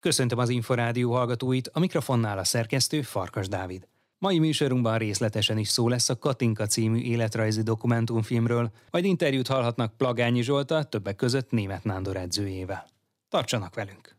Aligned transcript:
Köszöntöm 0.00 0.38
az 0.38 0.48
Inforádió 0.48 1.12
hallgatóit, 1.12 1.70
a 1.72 1.78
mikrofonnál 1.78 2.38
a 2.38 2.44
szerkesztő 2.44 3.02
Farkas 3.02 3.48
Dávid. 3.48 3.88
Mai 4.18 4.38
műsorunkban 4.38 4.98
részletesen 4.98 5.58
is 5.58 5.68
szó 5.68 5.88
lesz 5.88 6.08
a 6.08 6.18
Katinka 6.18 6.66
című 6.66 6.98
életrajzi 6.98 7.62
dokumentumfilmről, 7.62 8.70
majd 8.90 9.04
interjút 9.04 9.46
hallhatnak 9.46 9.96
Plagányi 9.96 10.42
Zsolta, 10.42 10.82
többek 10.82 11.16
között 11.16 11.50
német 11.50 11.84
Nándor 11.84 12.16
edzőjével. 12.16 12.86
Tartsanak 13.28 13.74
velünk! 13.74 14.16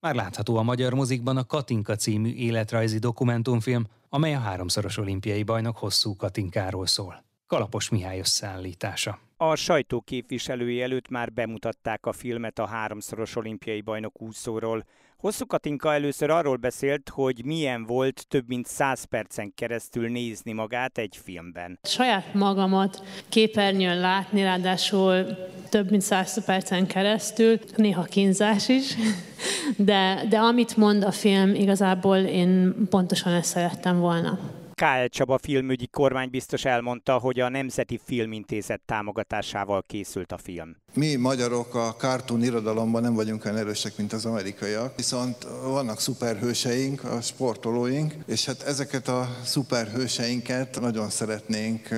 Már 0.00 0.14
látható 0.14 0.56
a 0.56 0.62
magyar 0.62 0.94
mozikban 0.94 1.36
a 1.36 1.46
Katinka 1.46 1.96
című 1.96 2.34
életrajzi 2.34 2.98
dokumentumfilm, 2.98 3.86
amely 4.08 4.34
a 4.34 4.38
háromszoros 4.38 4.96
olimpiai 4.96 5.42
bajnok 5.42 5.76
hosszú 5.76 6.16
Katinkáról 6.16 6.86
szól. 6.86 7.24
Kalapos 7.46 7.88
Mihály 7.88 8.18
összeállítása. 8.18 9.18
A 9.36 9.54
sajtó 9.54 10.00
képviselői 10.00 10.82
előtt 10.82 11.08
már 11.08 11.32
bemutatták 11.32 12.06
a 12.06 12.12
filmet 12.12 12.58
a 12.58 12.66
háromszoros 12.66 13.36
olimpiai 13.36 13.80
bajnok 13.80 14.22
úszóról. 14.22 14.84
Hosszú 15.16 15.46
Katinka 15.46 15.92
először 15.92 16.30
arról 16.30 16.56
beszélt, 16.56 17.08
hogy 17.08 17.44
milyen 17.44 17.86
volt 17.86 18.26
több 18.28 18.48
mint 18.48 18.66
száz 18.66 19.04
percen 19.04 19.52
keresztül 19.54 20.08
nézni 20.08 20.52
magát 20.52 20.98
egy 20.98 21.18
filmben. 21.22 21.78
Saját 21.82 22.34
magamat 22.34 23.02
képernyőn 23.28 24.00
látni, 24.00 24.42
ráadásul 24.42 25.26
több 25.68 25.90
mint 25.90 26.02
száz 26.02 26.44
percen 26.44 26.86
keresztül, 26.86 27.58
néha 27.76 28.02
kínzás 28.02 28.68
is, 28.68 28.94
de, 29.76 30.24
de 30.28 30.38
amit 30.38 30.76
mond 30.76 31.04
a 31.04 31.12
film, 31.12 31.54
igazából 31.54 32.16
én 32.16 32.74
pontosan 32.90 33.32
ezt 33.32 33.48
szerettem 33.48 33.98
volna. 33.98 34.38
Kál 34.74 35.08
Csaba 35.08 35.38
filmügyi 35.38 35.86
kormánybiztos 35.86 36.64
elmondta, 36.64 37.18
hogy 37.18 37.40
a 37.40 37.48
Nemzeti 37.48 38.00
Filmintézet 38.04 38.80
támogatásával 38.86 39.84
készült 39.86 40.32
a 40.32 40.38
film. 40.38 40.76
Mi 40.94 41.14
magyarok 41.14 41.74
a 41.74 41.94
cartoon 41.98 42.42
irodalomban 42.42 43.02
nem 43.02 43.14
vagyunk 43.14 43.44
olyan 43.44 43.56
erősek, 43.56 43.96
mint 43.96 44.12
az 44.12 44.24
amerikaiak, 44.24 44.96
viszont 44.96 45.46
vannak 45.62 46.00
szuperhőseink, 46.00 47.04
a 47.04 47.20
sportolóink, 47.20 48.14
és 48.26 48.44
hát 48.44 48.62
ezeket 48.62 49.08
a 49.08 49.28
szuperhőseinket 49.44 50.80
nagyon 50.80 51.10
szeretnénk 51.10 51.88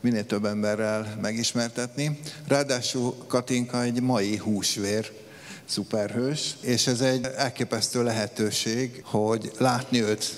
minél 0.00 0.26
több 0.26 0.44
emberrel 0.44 1.18
megismertetni. 1.20 2.18
Ráadásul 2.48 3.14
Katinka 3.26 3.82
egy 3.82 4.02
mai 4.02 4.36
húsvér, 4.36 5.12
szuperhős, 5.64 6.56
és 6.60 6.86
ez 6.86 7.00
egy 7.00 7.26
elképesztő 7.36 8.02
lehetőség, 8.02 9.02
hogy 9.04 9.52
látni 9.58 10.02
őt 10.02 10.34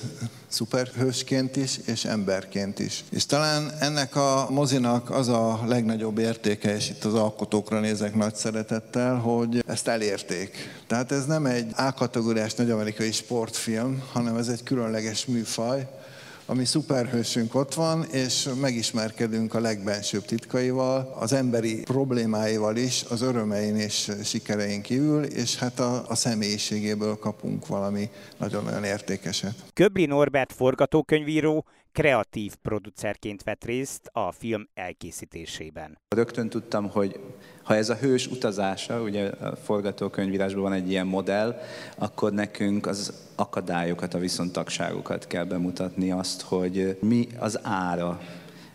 szuperhősként 0.48 1.56
is, 1.56 1.78
és 1.84 2.04
emberként 2.04 2.78
is. 2.78 3.04
És 3.10 3.26
talán 3.26 3.72
ennek 3.80 4.16
a 4.16 4.46
mozinak 4.50 5.10
az 5.10 5.28
a 5.28 5.60
legnagyobb 5.66 6.18
értéke, 6.18 6.74
és 6.74 6.90
itt 6.90 7.04
az 7.04 7.14
alkotókra 7.14 7.80
nézek 7.80 8.14
nagy 8.14 8.34
szeretettel, 8.34 9.16
hogy 9.16 9.64
ezt 9.66 9.88
elérték. 9.88 10.56
Tehát 10.86 11.12
ez 11.12 11.24
nem 11.24 11.46
egy 11.46 11.72
A-kategóriás 11.76 12.54
nagy 12.54 12.70
amerikai 12.70 13.12
sportfilm, 13.12 14.02
hanem 14.12 14.36
ez 14.36 14.48
egy 14.48 14.62
különleges 14.62 15.26
műfaj, 15.26 15.86
ami 16.46 16.64
szuperhősünk 16.64 17.54
ott 17.54 17.74
van, 17.74 18.04
és 18.04 18.48
megismerkedünk 18.60 19.54
a 19.54 19.60
legbensőbb 19.60 20.24
titkaival, 20.24 21.16
az 21.20 21.32
emberi 21.32 21.82
problémáival 21.82 22.76
is, 22.76 23.04
az 23.10 23.22
örömein 23.22 23.76
és 23.76 24.10
sikerein 24.24 24.82
kívül, 24.82 25.24
és 25.24 25.56
hát 25.56 25.80
a, 25.80 26.08
a 26.08 26.14
személyiségéből 26.14 27.18
kapunk 27.18 27.66
valami 27.66 28.08
nagyon-nagyon 28.36 28.84
értékeset. 28.84 29.54
Köbli 29.72 30.06
Norbert 30.06 30.52
forgatókönyvíró 30.52 31.64
kreatív 31.94 32.54
producerként 32.62 33.42
vett 33.42 33.64
részt 33.64 34.10
a 34.12 34.32
film 34.32 34.68
elkészítésében. 34.74 35.98
Rögtön 36.08 36.48
tudtam, 36.48 36.90
hogy 36.90 37.20
ha 37.62 37.74
ez 37.74 37.90
a 37.90 37.94
hős 37.94 38.26
utazása, 38.26 39.02
ugye 39.02 39.28
a 39.28 39.56
forgatókönyvírásban 39.56 40.62
van 40.62 40.72
egy 40.72 40.90
ilyen 40.90 41.06
modell, 41.06 41.60
akkor 41.98 42.32
nekünk 42.32 42.86
az 42.86 43.12
akadályokat, 43.34 44.14
a 44.14 44.18
viszontagságokat 44.18 45.26
kell 45.26 45.44
bemutatni, 45.44 46.10
azt, 46.10 46.42
hogy 46.42 46.98
mi 47.00 47.28
az 47.38 47.58
ára 47.62 48.20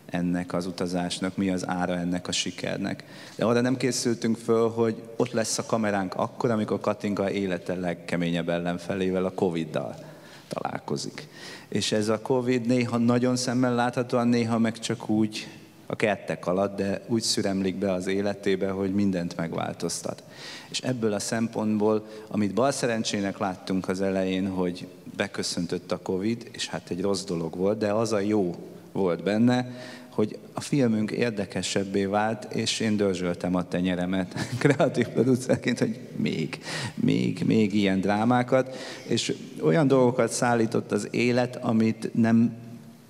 ennek 0.06 0.52
az 0.52 0.66
utazásnak, 0.66 1.36
mi 1.36 1.50
az 1.50 1.68
ára 1.68 1.96
ennek 1.96 2.28
a 2.28 2.32
sikernek. 2.32 3.04
De 3.36 3.44
arra 3.44 3.60
nem 3.60 3.76
készültünk 3.76 4.36
föl, 4.36 4.68
hogy 4.68 5.02
ott 5.16 5.32
lesz 5.32 5.58
a 5.58 5.66
kameránk 5.66 6.14
akkor, 6.14 6.50
amikor 6.50 6.80
Katinka 6.80 7.30
élete 7.30 7.74
legkeményebb 7.74 8.48
ellenfelével, 8.48 9.24
a 9.24 9.34
Covid-dal 9.34 10.09
találkozik. 10.54 11.28
És 11.68 11.92
ez 11.92 12.08
a 12.08 12.20
Covid 12.20 12.66
néha 12.66 12.96
nagyon 12.96 13.36
szemmel 13.36 13.74
láthatóan, 13.74 14.28
néha 14.28 14.58
meg 14.58 14.78
csak 14.78 15.08
úgy 15.08 15.48
a 15.86 15.96
kettek 15.96 16.46
alatt, 16.46 16.76
de 16.76 17.04
úgy 17.06 17.22
szüremlik 17.22 17.76
be 17.76 17.92
az 17.92 18.06
életébe, 18.06 18.70
hogy 18.70 18.94
mindent 18.94 19.36
megváltoztat. 19.36 20.22
És 20.70 20.80
ebből 20.80 21.12
a 21.12 21.18
szempontból, 21.18 22.06
amit 22.28 22.54
bal 22.54 22.70
szerencsének 22.70 23.38
láttunk 23.38 23.88
az 23.88 24.00
elején, 24.00 24.48
hogy 24.48 24.86
beköszöntött 25.16 25.92
a 25.92 25.98
Covid, 26.02 26.48
és 26.52 26.68
hát 26.68 26.90
egy 26.90 27.00
rossz 27.00 27.24
dolog 27.24 27.56
volt, 27.56 27.78
de 27.78 27.92
az 27.92 28.12
a 28.12 28.20
jó 28.20 28.54
volt 28.92 29.22
benne, 29.22 29.70
hogy 30.20 30.38
a 30.52 30.60
filmünk 30.60 31.10
érdekesebbé 31.10 32.04
vált, 32.04 32.54
és 32.54 32.80
én 32.80 32.96
dörzsöltem 32.96 33.54
a 33.54 33.68
tenyeremet 33.68 34.34
kreatív 34.58 35.06
producerként, 35.06 35.78
hogy 35.78 35.98
még, 36.16 36.58
még, 36.94 37.42
még 37.46 37.74
ilyen 37.74 38.00
drámákat, 38.00 38.76
és 39.06 39.36
olyan 39.60 39.86
dolgokat 39.86 40.32
szállított 40.32 40.92
az 40.92 41.08
élet, 41.10 41.56
amit 41.56 42.10
nem 42.14 42.52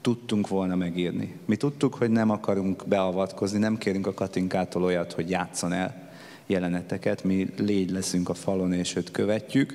tudtunk 0.01 0.49
volna 0.49 0.77
megírni. 0.77 1.35
Mi 1.45 1.57
tudtuk, 1.57 1.95
hogy 1.95 2.11
nem 2.11 2.31
akarunk 2.31 2.83
beavatkozni, 2.87 3.59
nem 3.59 3.79
kérünk 3.79 4.07
a 4.07 4.15
Katinkától 4.15 4.83
olyat, 4.83 5.13
hogy 5.13 5.31
játszon 5.31 5.73
el 5.73 6.11
jeleneteket, 6.47 7.25
mi 7.25 7.49
légy 7.57 7.91
leszünk 7.91 8.29
a 8.29 8.35
falon, 8.35 8.73
és 8.73 8.97
őt 8.97 9.11
követjük, 9.11 9.75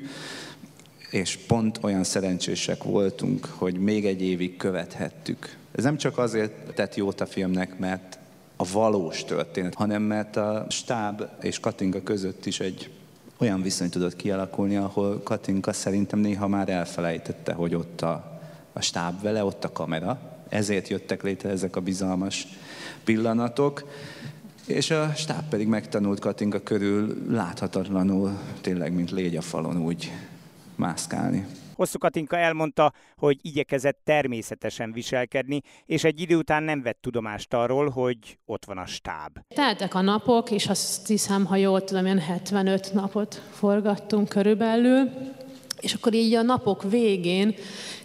és 1.16 1.38
pont 1.48 1.80
olyan 1.82 2.04
szerencsések 2.04 2.84
voltunk, 2.84 3.46
hogy 3.46 3.80
még 3.80 4.06
egy 4.06 4.22
évig 4.22 4.58
követhettük. 4.58 5.58
Ez 5.72 5.84
nem 5.84 5.98
csak 5.98 6.18
azért 6.18 6.74
tett 6.74 6.96
jót 6.96 7.22
a 7.22 7.26
filmnek, 7.26 7.80
mert 7.80 8.20
a 8.56 8.68
valós 8.72 9.24
történet, 9.24 9.74
hanem 9.74 10.02
mert 10.02 10.36
a 10.36 10.66
stáb 10.70 11.24
és 11.42 11.60
Katinka 11.60 12.04
között 12.04 12.46
is 12.46 12.60
egy 12.60 12.90
olyan 13.38 13.62
viszony 13.62 13.90
tudott 13.90 14.16
kialakulni, 14.16 14.76
ahol 14.76 15.22
Katinka 15.24 15.74
szerintem 15.74 16.20
néha 16.20 16.48
már 16.48 16.70
elfelejtette, 16.70 17.54
hogy 17.54 17.76
ott 17.76 18.02
a 18.02 18.34
a 18.78 18.82
stáb 18.82 19.22
vele, 19.22 19.44
ott 19.44 19.64
a 19.64 19.72
kamera, 19.72 20.20
ezért 20.50 20.88
jöttek 20.88 21.24
létre 21.24 21.50
ezek 21.50 21.76
a 21.76 21.82
bizalmas 21.82 22.48
pillanatok, 23.04 23.88
és 24.66 24.92
a 24.92 25.14
stáb 25.16 25.50
pedig 25.50 25.68
megtanult 25.68 26.20
Katinka 26.20 26.60
körül 26.60 27.26
láthatatlanul, 27.30 28.32
tényleg, 28.62 28.94
mint 28.94 29.12
légy 29.12 29.36
a 29.36 29.42
falon 29.42 29.82
úgy 29.82 30.12
mászkálni. 30.78 31.46
Hosszú 31.76 31.98
Katinka 31.98 32.38
elmondta, 32.38 32.94
hogy 33.16 33.40
igyekezett 33.42 34.00
természetesen 34.04 34.92
viselkedni, 34.92 35.62
és 35.86 36.04
egy 36.04 36.20
idő 36.20 36.36
után 36.36 36.64
nem 36.64 36.82
vett 36.82 37.02
tudomást 37.02 37.54
arról, 37.54 37.90
hogy 37.90 38.18
ott 38.46 38.66
van 38.66 38.78
a 38.78 38.86
stáb. 38.86 39.40
Teltek 39.56 39.94
a 39.94 40.02
napok, 40.02 40.52
és 40.52 40.68
azt 40.68 41.08
hiszem, 41.08 41.46
ha 41.46 41.56
jól 41.56 41.84
tudom, 41.84 42.06
ilyen 42.06 42.20
75 42.20 42.94
napot 42.94 43.36
forgattunk 43.52 44.30
körülbelül, 44.30 45.10
és 45.86 45.94
akkor 45.94 46.14
így 46.14 46.34
a 46.34 46.42
napok 46.42 46.84
végén 46.90 47.56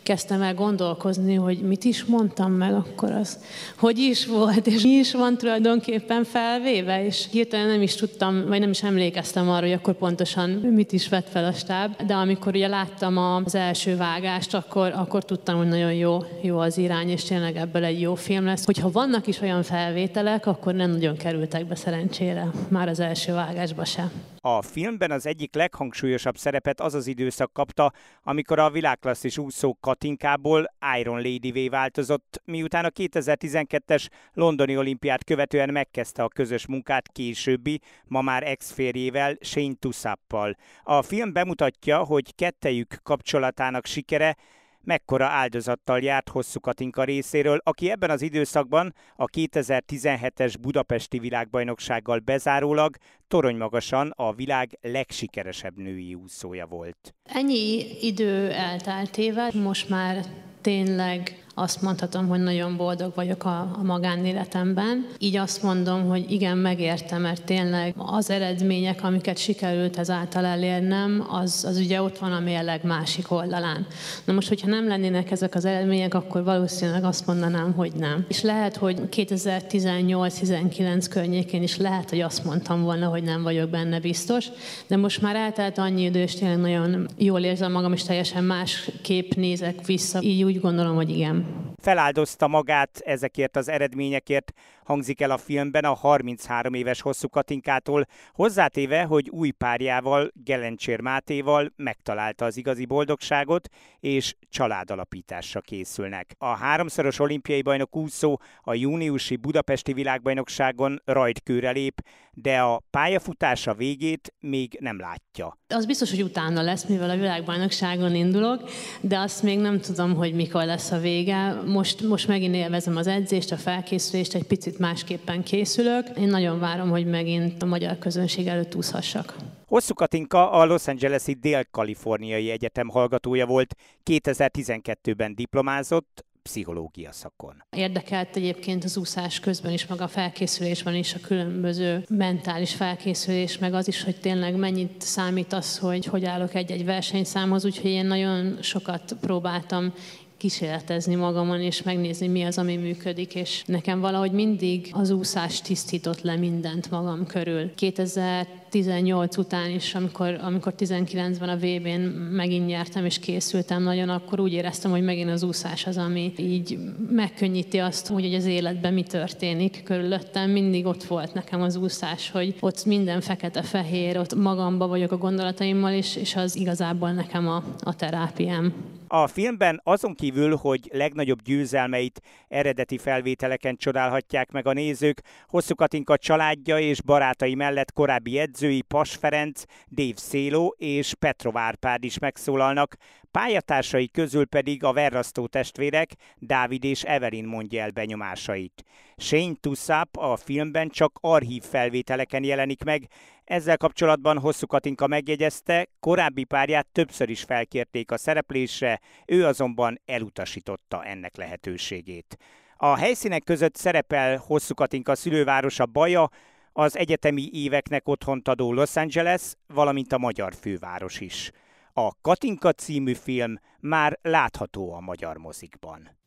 kezdtem 0.02 0.42
el 0.42 0.54
gondolkozni, 0.54 1.34
hogy 1.34 1.58
mit 1.58 1.84
is 1.84 2.04
mondtam 2.04 2.52
meg 2.52 2.74
akkor 2.74 3.10
az, 3.10 3.38
hogy 3.78 3.98
is 3.98 4.26
volt, 4.26 4.66
és 4.66 4.82
mi 4.82 4.91
is 4.91 5.12
van 5.12 5.36
tulajdonképpen 5.36 6.24
felvéve, 6.24 7.04
és 7.04 7.26
hirtelen 7.30 7.66
nem 7.66 7.82
is 7.82 7.94
tudtam, 7.94 8.44
vagy 8.48 8.60
nem 8.60 8.70
is 8.70 8.82
emlékeztem 8.82 9.50
arra, 9.50 9.66
hogy 9.66 9.72
akkor 9.72 9.94
pontosan 9.94 10.50
mit 10.50 10.92
is 10.92 11.08
vett 11.08 11.28
fel 11.28 11.44
a 11.44 11.52
stáb, 11.52 12.02
de 12.06 12.14
amikor 12.14 12.54
ugye 12.54 12.68
láttam 12.68 13.16
az 13.16 13.54
első 13.54 13.97
vágást, 13.97 14.54
akkor, 14.54 14.92
akkor 14.97 15.24
tudtam, 15.24 15.56
hogy 15.56 15.68
nagyon 15.68 15.92
jó, 15.92 16.18
jó 16.42 16.58
az 16.58 16.78
irány, 16.78 17.08
és 17.08 17.24
tényleg 17.24 17.56
ebből 17.56 17.84
egy 17.84 18.00
jó 18.00 18.14
film 18.14 18.44
lesz. 18.44 18.64
Hogyha 18.64 18.91
vannak 18.91 19.26
is 19.26 19.41
olyan 19.41 19.62
felvételek, 19.62 20.47
akkor 20.47 20.74
nem 20.74 20.91
nagyon 20.91 21.16
kerültek 21.16 21.66
be 21.66 21.74
szerencsére, 21.74 22.50
már 22.68 22.88
az 22.88 23.00
első 23.00 23.32
vágásba 23.32 23.84
se. 23.84 24.10
A 24.43 24.62
filmben 24.62 25.11
az 25.11 25.27
egyik 25.27 25.55
leghangsúlyosabb 25.55 26.37
szerepet 26.37 26.81
az 26.81 26.95
az 26.95 27.07
időszak 27.07 27.53
kapta, 27.53 27.92
amikor 28.22 28.59
a 28.59 28.71
világklasszis 28.71 29.39
úszók 29.39 29.81
Katinkából 29.81 30.75
Iron 30.98 31.16
Lady-vé 31.16 31.69
változott, 31.69 32.42
miután 32.45 32.84
a 32.84 32.89
2012-es 32.89 34.07
londoni 34.33 34.77
olimpiát 34.77 35.25
követően 35.25 35.72
megkezdte 35.72 36.22
a 36.22 36.28
közös 36.28 36.66
munkát 36.66 37.09
későbbi, 37.09 37.81
ma 38.04 38.21
már 38.21 38.42
ex-férjével, 38.42 39.37
Shane 39.41 39.75
Tussappal. 39.78 40.57
A 40.83 41.03
film 41.03 41.33
bemutatja, 41.33 42.04
hogy 42.04 42.34
kettejük 42.34 42.98
kapcsolatának 43.03 43.86
sikere 43.86 44.36
mekkora 44.83 45.27
áldozattal 45.27 46.01
járt 46.01 46.28
Hosszú 46.28 46.60
Katinka 46.60 47.04
részéről, 47.04 47.60
aki 47.65 47.91
ebben 47.91 48.10
az 48.10 48.22
időszakban 48.22 48.95
a 49.16 49.25
2017-es 49.25 50.54
budapesti 50.60 51.19
világbajnoksággal 51.19 52.19
bezárólag 52.19 52.97
toronymagasan 53.30 54.12
a 54.16 54.32
világ 54.32 54.78
legsikeresebb 54.82 55.77
női 55.77 56.15
úszója 56.15 56.66
volt. 56.66 57.15
Ennyi 57.24 57.84
idő 58.00 58.50
elteltével 58.50 59.50
most 59.54 59.88
már 59.88 60.24
tényleg 60.60 61.44
azt 61.54 61.82
mondhatom, 61.82 62.28
hogy 62.28 62.41
nagyon 62.41 62.77
boldog 62.77 63.12
vagyok 63.15 63.44
a, 63.44 63.60
a 63.60 63.82
magánéletemben. 63.82 65.06
Így 65.18 65.36
azt 65.36 65.62
mondom, 65.62 66.09
hogy 66.09 66.30
igen, 66.30 66.56
megértem, 66.56 67.21
mert 67.21 67.44
tényleg 67.44 67.94
az 67.97 68.30
eredmények, 68.30 69.03
amiket 69.03 69.38
sikerült 69.38 69.98
ezáltal 69.98 70.44
elérnem, 70.44 71.26
az, 71.30 71.65
az 71.68 71.76
ugye 71.78 72.03
ott 72.03 72.18
van 72.18 72.33
a 72.33 72.41
mérleg 72.41 72.84
másik 72.84 73.30
oldalán. 73.30 73.86
Na 74.24 74.33
most, 74.33 74.48
hogyha 74.48 74.68
nem 74.68 74.88
lennének 74.88 75.30
ezek 75.30 75.54
az 75.54 75.65
eredmények, 75.65 76.15
akkor 76.15 76.44
valószínűleg 76.44 77.04
azt 77.04 77.26
mondanám, 77.26 77.72
hogy 77.72 77.92
nem. 77.92 78.24
És 78.28 78.42
lehet, 78.42 78.76
hogy 78.76 79.00
2018-19 79.10 81.06
környékén 81.10 81.62
is 81.62 81.76
lehet, 81.76 82.10
hogy 82.10 82.21
azt 82.21 82.44
mondtam 82.44 82.83
volna, 82.83 83.06
hogy 83.09 83.20
nem 83.22 83.43
vagyok 83.43 83.71
benne 83.71 84.01
biztos, 84.01 84.47
de 84.87 84.97
most 84.97 85.22
már 85.22 85.37
eltelt 85.37 85.78
annyi 85.78 86.03
idő, 86.03 86.22
és 86.22 86.34
tényleg 86.34 86.59
nagyon 86.59 87.09
jól 87.19 87.41
érzem 87.41 87.72
magam, 87.72 87.93
és 87.93 88.03
teljesen 88.03 88.45
más 88.45 88.91
kép 89.03 89.34
nézek 89.34 89.87
vissza. 89.87 90.21
Így 90.22 90.43
úgy 90.43 90.61
gondolom, 90.61 90.95
hogy 90.95 91.11
igen. 91.11 91.47
Feláldozta 91.83 92.49
magát 92.49 93.01
ezekért 93.05 93.57
az 93.57 93.69
eredményekért, 93.69 94.53
hangzik 94.91 95.21
el 95.21 95.31
a 95.31 95.37
filmben 95.37 95.84
a 95.84 95.95
33 95.95 96.75
éves 96.75 97.01
hosszú 97.01 97.28
Katinkától, 97.28 98.07
hozzátéve, 98.33 99.03
hogy 99.03 99.28
új 99.28 99.51
párjával, 99.51 100.31
Gelencsér 100.45 101.01
Mátéval 101.01 101.72
megtalálta 101.77 102.45
az 102.45 102.57
igazi 102.57 102.84
boldogságot, 102.84 103.69
és 104.01 104.34
családalapításra 104.48 105.60
készülnek. 105.60 106.34
A 106.39 106.47
háromszoros 106.47 107.19
olimpiai 107.19 107.63
bajnok 107.63 107.97
úszó 107.97 108.41
a 108.63 108.75
júniusi 108.75 109.37
budapesti 109.37 109.92
világbajnokságon 109.92 111.03
rajtkőre 111.04 111.71
lép, 111.71 112.01
de 112.33 112.59
a 112.59 112.83
pályafutása 112.91 113.75
végét 113.75 114.34
még 114.41 114.77
nem 114.81 114.98
látja. 114.98 115.59
Az 115.69 115.86
biztos, 115.86 116.10
hogy 116.10 116.22
utána 116.22 116.63
lesz, 116.63 116.84
mivel 116.84 117.10
a 117.10 117.16
világbajnokságon 117.16 118.15
indulok, 118.15 118.71
de 119.01 119.19
azt 119.19 119.43
még 119.43 119.59
nem 119.59 119.81
tudom, 119.81 120.15
hogy 120.15 120.34
mikor 120.34 120.65
lesz 120.65 120.91
a 120.91 120.98
vége. 120.98 121.63
Most, 121.66 122.01
most 122.03 122.27
megint 122.27 122.54
élvezem 122.54 122.97
az 122.97 123.07
edzést, 123.07 123.53
a 123.53 123.57
felkészülést, 123.57 124.34
egy 124.34 124.47
picit 124.47 124.78
másképpen 124.80 125.42
készülök. 125.42 126.06
Én 126.18 126.28
nagyon 126.28 126.59
várom, 126.59 126.91
hogy 126.91 127.06
megint 127.06 127.62
a 127.62 127.66
magyar 127.66 127.98
közönség 127.98 128.47
előtt 128.47 128.74
úszhassak. 128.74 129.36
Hosszú 129.66 129.94
Katinka 129.94 130.50
a 130.50 130.65
Los 130.65 130.86
Angeles-i 130.86 131.32
Dél-Kaliforniai 131.32 132.50
Egyetem 132.50 132.88
hallgatója 132.88 133.47
volt, 133.47 133.74
2012-ben 134.10 135.34
diplomázott, 135.34 136.24
pszichológia 136.42 137.12
szakon. 137.12 137.65
Érdekelt 137.71 138.36
egyébként 138.36 138.84
az 138.84 138.97
úszás 138.97 139.41
közben 139.41 139.72
is, 139.72 139.86
maga 139.86 140.04
a 140.04 140.09
felkészülésben 140.09 140.94
is, 140.94 141.15
a 141.15 141.18
különböző 141.21 142.04
mentális 142.09 142.74
felkészülés, 142.74 143.59
meg 143.59 143.74
az 143.74 143.88
is, 143.88 144.03
hogy 144.03 144.21
tényleg 144.21 144.56
mennyit 144.56 145.00
számít 145.00 145.53
az, 145.53 145.78
hogy 145.78 146.04
hogy 146.04 146.24
állok 146.24 146.54
egy-egy 146.54 146.84
versenyszámhoz, 146.84 147.65
úgyhogy 147.65 147.91
én 147.91 148.06
nagyon 148.06 148.59
sokat 148.62 149.16
próbáltam 149.21 149.92
kísérletezni 150.41 151.15
magamon, 151.15 151.60
és 151.60 151.83
megnézni, 151.83 152.27
mi 152.27 152.42
az, 152.42 152.59
ami 152.59 152.77
működik, 152.77 153.34
és 153.34 153.63
nekem 153.66 154.01
valahogy 154.01 154.33
mindig 154.33 154.89
az 154.92 155.10
úszás 155.10 155.60
tisztított 155.60 156.21
le 156.21 156.37
mindent 156.37 156.91
magam 156.91 157.27
körül. 157.27 157.75
2018 157.75 159.37
után 159.37 159.71
is, 159.71 159.95
amikor, 159.95 160.39
amikor 160.42 160.75
19-ben 160.78 161.48
a 161.48 161.57
VB-n 161.57 162.01
megint 162.33 162.66
nyertem, 162.66 163.04
és 163.04 163.19
készültem 163.19 163.83
nagyon, 163.83 164.09
akkor 164.09 164.41
úgy 164.41 164.53
éreztem, 164.53 164.91
hogy 164.91 165.03
megint 165.03 165.31
az 165.31 165.42
úszás 165.42 165.87
az, 165.87 165.97
ami 165.97 166.33
így 166.37 166.78
megkönnyíti 167.10 167.78
azt, 167.78 168.07
hogy 168.07 168.34
az 168.34 168.45
életben 168.45 168.93
mi 168.93 169.03
történik 169.03 169.83
körülöttem. 169.84 170.51
Mindig 170.51 170.86
ott 170.86 171.04
volt 171.04 171.34
nekem 171.34 171.63
az 171.63 171.77
úszás, 171.77 172.31
hogy 172.31 172.54
ott 172.60 172.84
minden 172.84 173.21
fekete-fehér, 173.21 174.19
ott 174.19 174.34
magamba 174.34 174.86
vagyok 174.86 175.13
a 175.13 175.19
gondolataimmal, 175.19 175.93
és, 175.93 176.16
és 176.16 176.36
az 176.36 176.57
igazából 176.57 177.13
nekem 177.13 177.48
a, 177.48 177.65
a 177.81 177.97
terápiám. 177.97 178.72
A 179.12 179.27
filmben 179.27 179.80
azon 179.84 180.15
kívül, 180.15 180.57
hogy 180.57 180.89
legnagyobb 180.92 181.42
győzelmeit 181.42 182.21
eredeti 182.48 182.98
felvételeken 182.98 183.77
csodálhatják 183.77 184.51
meg 184.51 184.66
a 184.66 184.72
nézők, 184.72 185.22
Hosszú 185.48 185.74
Katinka 185.74 186.16
családja 186.16 186.78
és 186.78 187.03
barátai 187.03 187.54
mellett 187.54 187.92
korábbi 187.92 188.39
edzői 188.39 188.83
Pas 188.83 189.15
Ferenc, 189.15 189.62
Dave 189.89 190.16
Széló 190.16 190.74
és 190.78 191.15
Petrov 191.15 191.57
Árpád 191.57 192.04
is 192.04 192.18
megszólalnak, 192.18 192.97
pályatársai 193.30 194.09
közül 194.09 194.47
pedig 194.47 194.84
a 194.84 194.92
Verrasztó 194.92 195.47
testvérek, 195.47 196.10
Dávid 196.36 196.84
és 196.84 197.03
Evelyn 197.03 197.45
mondja 197.45 197.83
el 197.83 197.91
benyomásait. 197.91 198.84
Shane 199.16 199.54
Tussap 199.60 200.16
a 200.16 200.36
filmben 200.36 200.89
csak 200.89 201.18
archív 201.21 201.62
felvételeken 201.62 202.45
jelenik 202.45 202.84
meg, 202.84 203.09
ezzel 203.50 203.76
kapcsolatban 203.76 204.38
Hosszú 204.38 204.66
Katinka 204.66 205.06
megjegyezte, 205.06 205.88
korábbi 206.00 206.44
párját 206.44 206.86
többször 206.92 207.30
is 207.30 207.42
felkérték 207.42 208.10
a 208.10 208.18
szereplésre, 208.18 209.00
ő 209.26 209.47
azonban 209.47 210.00
elutasította 210.04 211.04
ennek 211.04 211.36
lehetőségét. 211.36 212.36
A 212.76 212.97
helyszínek 212.97 213.44
között 213.44 213.76
szerepel 213.76 214.36
Hosszú 214.36 214.74
Katinka 214.74 215.14
szülővárosa 215.14 215.86
Baja, 215.86 216.28
az 216.72 216.97
egyetemi 216.97 217.48
éveknek 217.52 218.08
otthont 218.08 218.48
adó 218.48 218.72
Los 218.72 218.97
Angeles, 218.97 219.54
valamint 219.66 220.12
a 220.12 220.18
magyar 220.18 220.54
főváros 220.54 221.20
is. 221.20 221.50
A 221.92 222.20
Katinka 222.20 222.72
című 222.72 223.14
film 223.14 223.54
már 223.80 224.18
látható 224.22 224.92
a 224.92 225.00
magyar 225.00 225.36
mozikban. 225.36 226.20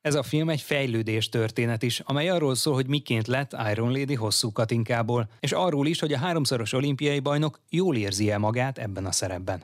Ez 0.00 0.14
a 0.14 0.22
film 0.22 0.48
egy 0.48 0.60
fejlődés 0.60 1.28
történet 1.28 1.82
is, 1.82 2.00
amely 2.00 2.28
arról 2.28 2.54
szól, 2.54 2.74
hogy 2.74 2.86
miként 2.86 3.26
lett 3.26 3.56
Iron 3.70 3.92
Lady 3.92 4.14
hosszú 4.14 4.52
katinkából, 4.52 5.28
és 5.40 5.52
arról 5.52 5.86
is, 5.86 6.00
hogy 6.00 6.12
a 6.12 6.18
háromszoros 6.18 6.72
olimpiai 6.72 7.20
bajnok 7.20 7.60
jól 7.70 7.96
érzi 7.96 8.30
el 8.30 8.38
magát 8.38 8.78
ebben 8.78 9.06
a 9.06 9.12
szerepben. 9.12 9.62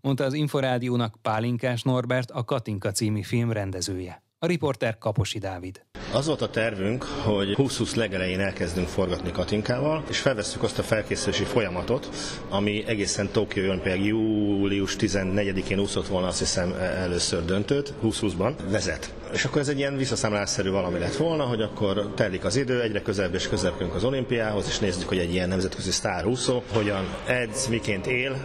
Mondta 0.00 0.24
az 0.24 0.32
Inforádiónak 0.32 1.16
Pálinkás 1.22 1.82
Norbert, 1.82 2.30
a 2.30 2.44
Katinka 2.44 2.90
című 2.90 3.22
film 3.22 3.52
rendezője. 3.52 4.22
A 4.40 4.46
riporter 4.46 4.98
Kaposi 4.98 5.38
Dávid. 5.38 5.82
Az 6.12 6.26
volt 6.26 6.42
a 6.42 6.50
tervünk, 6.50 7.04
hogy 7.04 7.54
20-20 7.56 7.96
legelején 7.96 8.40
elkezdünk 8.40 8.88
forgatni 8.88 9.30
Katinkával, 9.30 10.04
és 10.08 10.18
felvesszük 10.18 10.62
azt 10.62 10.78
a 10.78 10.82
felkészülési 10.82 11.44
folyamatot, 11.44 12.08
ami 12.48 12.84
egészen 12.86 13.28
Tokió 13.32 13.68
olimpiák 13.68 14.04
július 14.04 14.96
14-én 14.98 15.78
úszott 15.78 16.06
volna 16.06 16.26
azt 16.26 16.38
hiszem 16.38 16.72
először 16.72 17.44
döntőt, 17.44 17.92
20-20-ban 18.04 18.54
vezet. 18.70 19.14
És 19.32 19.44
akkor 19.44 19.60
ez 19.60 19.68
egy 19.68 19.78
ilyen 19.78 19.96
visszaszámlásszerű 19.96 20.70
valami 20.70 20.98
lett 20.98 21.16
volna, 21.16 21.44
hogy 21.44 21.62
akkor 21.62 22.12
telik 22.14 22.44
az 22.44 22.56
idő, 22.56 22.80
egyre 22.80 23.02
közelebb 23.02 23.34
és 23.34 23.48
közelebb 23.48 23.92
az 23.94 24.04
olimpiához, 24.04 24.66
és 24.68 24.78
nézzük, 24.78 25.08
hogy 25.08 25.18
egy 25.18 25.32
ilyen 25.32 25.48
nemzetközi 25.48 25.90
sztárúszó 25.90 26.62
hogyan 26.72 27.16
edz, 27.26 27.66
miként 27.66 28.06
él, 28.06 28.36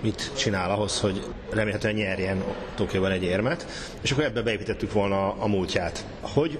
mit 0.00 0.32
csinál 0.36 0.70
ahhoz, 0.70 1.00
hogy 1.00 1.22
remélhetően 1.50 1.94
nyerjen 1.94 2.44
Tokióban 2.74 3.10
egy 3.10 3.22
érmet, 3.22 3.66
és 4.00 4.10
akkor 4.10 4.24
ebbe 4.24 4.42
beépítettük 4.42 4.92
volna 4.92 5.33
a 5.38 5.46
múltját. 5.46 6.06
Hogy 6.20 6.58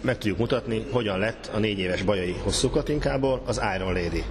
meg 0.00 0.18
tudjuk 0.18 0.38
mutatni, 0.38 0.86
hogyan 0.90 1.18
lett 1.18 1.50
a 1.54 1.58
négy 1.58 1.78
éves 1.78 2.02
bajai 2.02 2.36
hosszú 2.42 2.70
katinkából 2.70 3.42
az 3.46 3.60
Iron 3.76 3.92
Lady. 3.92 4.24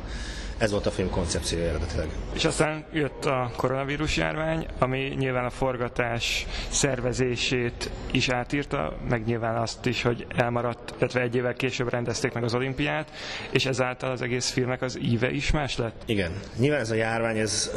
Ez 0.64 0.72
volt 0.72 0.86
a 0.86 0.92
film 0.92 1.10
koncepciója 1.10 1.68
eredetileg. 1.68 2.08
És 2.34 2.46
aztán 2.46 2.86
jött 2.94 3.26
a 3.26 3.52
koronavírus 3.56 4.18
járvány, 4.18 4.66
ami 4.80 5.14
nyilván 5.18 5.46
a 5.46 5.50
forgatás 5.50 6.46
szervezését 6.70 7.90
is 8.12 8.30
átírta, 8.30 8.98
meg 9.10 9.26
nyilván 9.26 9.56
azt 9.56 9.86
is, 9.86 10.02
hogy 10.02 10.26
elmaradt, 10.36 10.94
illetve 10.98 11.22
egy 11.22 11.36
évvel 11.36 11.54
később 11.54 11.90
rendezték 11.90 12.34
meg 12.34 12.44
az 12.44 12.54
olimpiát, 12.54 13.12
és 13.52 13.66
ezáltal 13.66 14.12
az 14.12 14.22
egész 14.22 14.50
filmnek 14.50 14.82
az 14.82 15.00
íve 15.02 15.32
is 15.32 15.52
más 15.52 15.78
lett? 15.78 16.02
Igen. 16.06 16.32
Nyilván 16.58 16.80
ez 16.80 16.92
a 16.92 16.96
járvány, 16.96 17.38
ez 17.38 17.72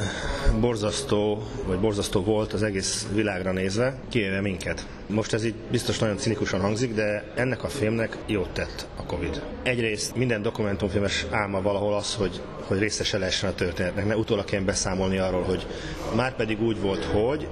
borzasztó, 0.61 1.43
vagy 1.65 1.79
borzasztó 1.79 2.23
volt 2.23 2.53
az 2.53 2.63
egész 2.63 3.07
világra 3.15 3.53
nézve, 3.53 3.95
kivéve 4.09 4.41
minket. 4.41 4.87
Most 5.07 5.33
ez 5.33 5.45
így 5.45 5.55
biztos 5.71 5.99
nagyon 5.99 6.17
cinikusan 6.17 6.61
hangzik, 6.61 6.95
de 6.95 7.25
ennek 7.35 7.65
a 7.65 7.69
filmnek 7.69 8.17
jót 8.27 8.51
tett 8.51 8.87
a 8.97 9.03
Covid. 9.03 9.43
Egyrészt 9.63 10.17
minden 10.17 10.43
dokumentumfilmes 10.43 11.27
álma 11.31 11.63
valahol 11.63 11.95
az, 11.95 12.15
hogy 12.15 12.41
hogy 12.67 12.76
részese 12.79 13.19
lehessen 13.19 13.51
a 13.51 13.55
történetnek, 13.55 14.07
ne 14.07 14.17
utólag 14.17 14.45
kell 14.45 14.61
beszámolni 14.61 15.19
arról, 15.19 15.43
hogy 15.43 15.67
már 16.15 16.37
pedig 16.37 16.63
úgy 16.63 16.81
volt, 16.81 17.05
hogy, 17.05 17.49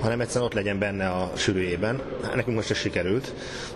hanem 0.00 0.20
egyszerűen 0.20 0.44
ott 0.44 0.54
legyen 0.54 0.78
benne 0.78 1.08
a 1.08 1.32
sűrűjében. 1.36 2.02
Nekünk 2.34 2.56
most 2.56 2.70
ez 2.70 2.76
sikerült, 2.76 3.32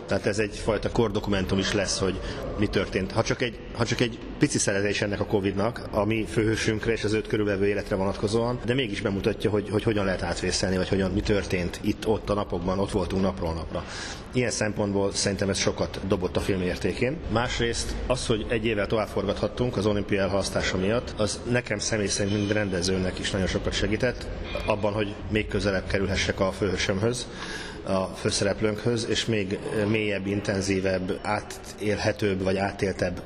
tehát 0.06 0.26
ez 0.26 0.38
egyfajta 0.38 0.90
kordokumentum 0.90 1.59
is 1.59 1.73
lesz, 1.73 1.99
hogy 1.99 2.21
mi 2.59 2.66
történt. 2.66 3.12
Ha 3.12 3.23
csak 3.23 3.42
egy, 3.42 3.59
ha 3.76 3.85
csak 3.85 4.00
egy 4.00 4.19
pici 4.38 4.59
szerezés 4.59 5.02
ennek 5.02 5.21
a 5.21 5.25
Covid-nak, 5.25 5.88
a 5.91 6.05
mi 6.05 6.26
főhősünkre 6.31 6.93
és 6.93 7.05
az 7.05 7.12
őt 7.12 7.26
körülvevő 7.26 7.67
életre 7.67 7.97
vonatkozóan, 7.97 8.59
de 8.64 8.75
mégis 8.75 9.00
bemutatja, 9.00 9.50
hogy, 9.50 9.69
hogy 9.71 9.83
hogyan 9.83 10.05
lehet 10.05 10.23
átvészelni, 10.23 10.76
vagy 10.76 10.88
hogyan 10.88 11.11
mi 11.11 11.21
történt 11.21 11.81
itt, 11.83 12.07
ott 12.07 12.31
a 12.31 12.35
napokban, 12.35 12.79
ott 12.79 12.91
voltunk 12.91 13.23
napról 13.23 13.55
napra. 13.55 13.85
Ilyen 14.33 14.50
szempontból 14.50 15.12
szerintem 15.12 15.49
ez 15.49 15.59
sokat 15.59 16.00
dobott 16.07 16.37
a 16.37 16.41
film 16.41 16.62
értékén. 16.62 17.17
Másrészt 17.33 17.95
az, 18.07 18.26
hogy 18.26 18.47
egy 18.49 18.67
évvel 18.67 18.87
tovább 18.87 19.09
forgathattunk 19.09 19.76
az 19.76 19.87
olimpia 19.87 20.21
elhalasztása 20.21 20.76
miatt, 20.76 21.14
az 21.17 21.41
nekem 21.50 21.79
személy 21.79 22.07
szerint, 22.07 22.37
mint 22.37 22.52
rendezőnek 22.52 23.19
is 23.19 23.31
nagyon 23.31 23.47
sokat 23.47 23.73
segített 23.73 24.26
abban, 24.67 24.93
hogy 24.93 25.14
még 25.31 25.49
közelebb 25.49 25.87
kerülhessek 25.87 26.41
a 26.41 26.52
főhősömhöz 26.52 27.26
a 27.85 28.05
főszereplőnkhöz, 28.05 29.07
és 29.09 29.26
még 29.26 29.59
mélyebb, 29.88 30.26
intenzívebb, 30.26 31.19
átélhetőbb 31.23 32.43
vagy 32.43 32.57
átéltebb 32.57 33.23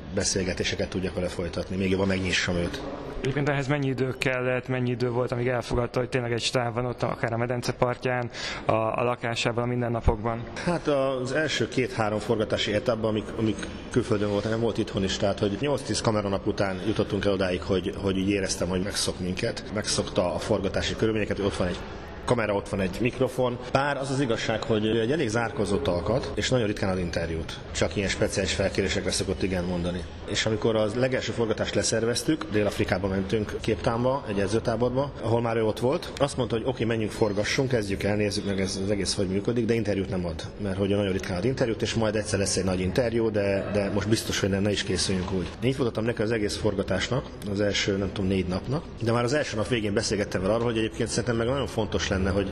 beszélgetéseket 0.47 0.89
tudjak 0.89 1.13
vele 1.13 1.27
folytatni, 1.27 1.75
még 1.75 1.89
jobban 1.89 2.07
megnyissam 2.07 2.55
őt. 2.55 2.81
Egyébként 3.19 3.49
ehhez 3.49 3.67
mennyi 3.67 3.87
idő 3.87 4.15
kellett, 4.17 4.67
mennyi 4.67 4.89
idő 4.89 5.09
volt, 5.09 5.31
amíg 5.31 5.47
elfogadta, 5.47 5.99
hogy 5.99 6.09
tényleg 6.09 6.31
egy 6.31 6.41
stáb 6.41 6.73
van 6.73 6.85
ott, 6.85 7.03
akár 7.03 7.33
a 7.33 7.37
medence 7.37 7.73
partján, 7.73 8.29
a, 8.65 8.71
a 8.71 9.03
lakásában, 9.03 9.63
a 9.63 9.67
mindennapokban? 9.67 10.43
Hát 10.65 10.87
az 10.87 11.31
első 11.31 11.67
két-három 11.67 12.19
forgatási 12.19 12.73
etapban, 12.73 13.09
amik, 13.09 13.25
amik 13.37 13.67
külföldön 13.91 14.29
volt, 14.29 14.49
nem 14.49 14.59
volt 14.59 14.77
itthon 14.77 15.03
is, 15.03 15.17
tehát 15.17 15.39
hogy 15.39 15.57
8-10 15.61 15.99
kameranap 16.03 16.47
után 16.47 16.81
jutottunk 16.87 17.25
el 17.25 17.31
odáig, 17.31 17.61
hogy, 17.61 17.93
hogy 18.01 18.17
így 18.17 18.29
éreztem, 18.29 18.67
hogy 18.67 18.83
megszok 18.83 19.19
minket, 19.19 19.63
megszokta 19.73 20.33
a 20.33 20.39
forgatási 20.39 20.95
körülményeket, 20.95 21.37
hogy 21.37 21.45
ott 21.45 21.55
van 21.55 21.67
egy 21.67 21.79
kamera, 22.27 22.53
ott 22.53 22.69
van 22.69 22.79
egy 22.79 22.97
mikrofon. 23.01 23.57
Bár 23.71 23.97
az 23.97 24.09
az 24.09 24.19
igazság, 24.19 24.63
hogy 24.63 24.87
egy 24.87 25.11
elég 25.11 25.29
zárkozott 25.29 25.87
alkat, 25.87 26.31
és 26.35 26.49
nagyon 26.49 26.67
ritkán 26.67 26.89
ad 26.89 26.99
interjút. 26.99 27.59
Csak 27.71 27.95
ilyen 27.95 28.09
speciális 28.09 28.53
felkérésekre 28.53 29.11
szokott 29.11 29.43
igen 29.43 29.63
mondani. 29.63 30.03
És 30.25 30.45
amikor 30.45 30.75
az 30.75 30.93
legelső 30.93 31.31
forgatást 31.31 31.75
leszerveztük, 31.75 32.45
Dél-Afrikába 32.51 33.07
mentünk 33.07 33.55
Képtámba, 33.61 34.23
egy 34.29 34.39
edzőtáborba, 34.39 35.11
ahol 35.21 35.41
már 35.41 35.57
ő 35.57 35.63
ott 35.65 35.79
volt, 35.79 36.11
azt 36.17 36.37
mondta, 36.37 36.55
hogy 36.55 36.65
oké, 36.67 36.83
menjünk, 36.83 37.11
forgassunk, 37.11 37.69
kezdjük 37.69 38.03
el, 38.03 38.15
nézzük 38.15 38.45
meg 38.45 38.61
ez 38.61 38.79
az 38.83 38.91
egész 38.91 39.15
hogy 39.15 39.27
működik, 39.27 39.65
de 39.65 39.73
interjút 39.73 40.09
nem 40.09 40.25
ad, 40.25 40.43
mert 40.61 40.77
hogy 40.77 40.89
nagyon 40.89 41.11
ritkán 41.11 41.37
ad 41.37 41.45
interjút, 41.45 41.81
és 41.81 41.93
majd 41.93 42.15
egyszer 42.15 42.39
lesz 42.39 42.57
egy 42.57 42.63
nagy 42.63 42.79
interjú, 42.79 43.31
de, 43.31 43.69
de 43.73 43.91
most 43.93 44.07
biztos, 44.07 44.39
hogy 44.39 44.49
nem, 44.49 44.61
ne 44.61 44.71
is 44.71 44.83
készüljünk 44.83 45.31
úgy. 45.31 45.47
Én 45.61 45.69
így 45.69 45.77
voltam 45.77 46.03
neki 46.03 46.21
az 46.21 46.31
egész 46.31 46.55
forgatásnak, 46.55 47.25
az 47.51 47.61
első, 47.61 47.97
nem 47.97 48.11
tudom, 48.13 48.29
négy 48.29 48.47
napnak, 48.47 48.83
de 49.01 49.11
már 49.11 49.23
az 49.23 49.33
első 49.33 49.55
nap 49.55 49.67
végén 49.67 49.93
beszélgettem 49.93 50.41
vele 50.41 50.53
arról, 50.53 50.65
hogy 50.65 50.77
egyébként 50.77 51.09
szerintem 51.09 51.35
meg 51.35 51.47
nagyon 51.47 51.67
fontos 51.67 52.07
lenne, 52.07 52.16
hogy 52.25 52.51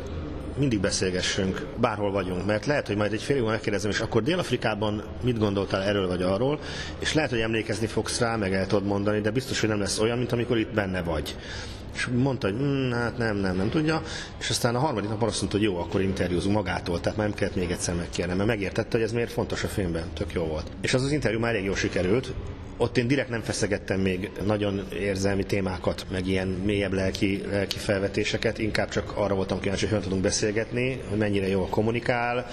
mindig 0.57 0.79
beszélgessünk, 0.79 1.65
bárhol 1.77 2.11
vagyunk, 2.11 2.45
mert 2.45 2.65
lehet, 2.65 2.87
hogy 2.87 2.95
majd 2.95 3.13
egy 3.13 3.21
fél 3.21 3.35
évvel 3.35 3.51
megkérdezem, 3.51 3.91
és 3.91 3.99
akkor 3.99 4.23
Dél-Afrikában 4.23 5.03
mit 5.23 5.39
gondoltál 5.39 5.81
erről 5.83 6.07
vagy 6.07 6.21
arról, 6.21 6.59
és 6.99 7.13
lehet, 7.13 7.29
hogy 7.29 7.39
emlékezni 7.39 7.87
fogsz 7.87 8.19
rá, 8.19 8.35
meg 8.35 8.53
el 8.53 8.67
tudod 8.67 8.85
mondani, 8.85 9.21
de 9.21 9.31
biztos, 9.31 9.59
hogy 9.59 9.69
nem 9.69 9.79
lesz 9.79 9.99
olyan, 9.99 10.17
mint 10.17 10.31
amikor 10.31 10.57
itt 10.57 10.73
benne 10.73 11.01
vagy. 11.01 11.35
És 11.95 12.07
mondta, 12.13 12.47
hogy 12.47 12.59
mm, 12.61 12.91
hát 12.91 13.17
nem, 13.17 13.37
nem, 13.37 13.55
nem 13.55 13.69
tudja, 13.69 14.01
és 14.39 14.49
aztán 14.49 14.75
a 14.75 14.79
harmadik 14.79 15.09
nap 15.09 15.23
azt 15.23 15.39
mondta, 15.39 15.57
hogy 15.57 15.67
jó, 15.67 15.77
akkor 15.77 16.01
interjúzunk 16.01 16.55
magától, 16.55 16.99
tehát 16.99 17.17
már 17.17 17.27
nem 17.27 17.37
kellett 17.37 17.55
még 17.55 17.71
egyszer 17.71 17.95
megkérnem, 17.95 18.35
mert 18.35 18.49
megértette, 18.49 18.97
hogy 18.97 19.05
ez 19.05 19.11
miért 19.11 19.31
fontos 19.31 19.63
a 19.63 19.67
filmben, 19.67 20.03
tök 20.13 20.33
jó 20.33 20.43
volt. 20.43 20.71
És 20.81 20.93
az 20.93 21.03
az 21.03 21.11
interjú 21.11 21.39
már 21.39 21.51
elég 21.51 21.65
jól 21.65 21.75
sikerült, 21.75 22.33
ott 22.77 22.97
én 22.97 23.07
direkt 23.07 23.29
nem 23.29 23.41
feszegettem 23.41 23.99
még 23.99 24.31
nagyon 24.45 24.87
érzelmi 24.93 25.43
témákat, 25.43 26.05
meg 26.11 26.27
ilyen 26.27 26.47
mélyebb 26.47 26.93
lelki, 26.93 27.41
lelki 27.49 27.77
felvetéseket, 27.77 28.57
inkább 28.57 28.89
csak 28.89 29.13
arra 29.15 29.35
voltam 29.35 29.59
kíváncsi, 29.59 29.81
hogy 29.81 29.89
hogyan 29.89 30.03
tudunk 30.07 30.23
beszélgetni, 30.23 31.01
hogy 31.09 31.17
mennyire 31.17 31.47
jól 31.47 31.67
kommunikál, 31.67 32.47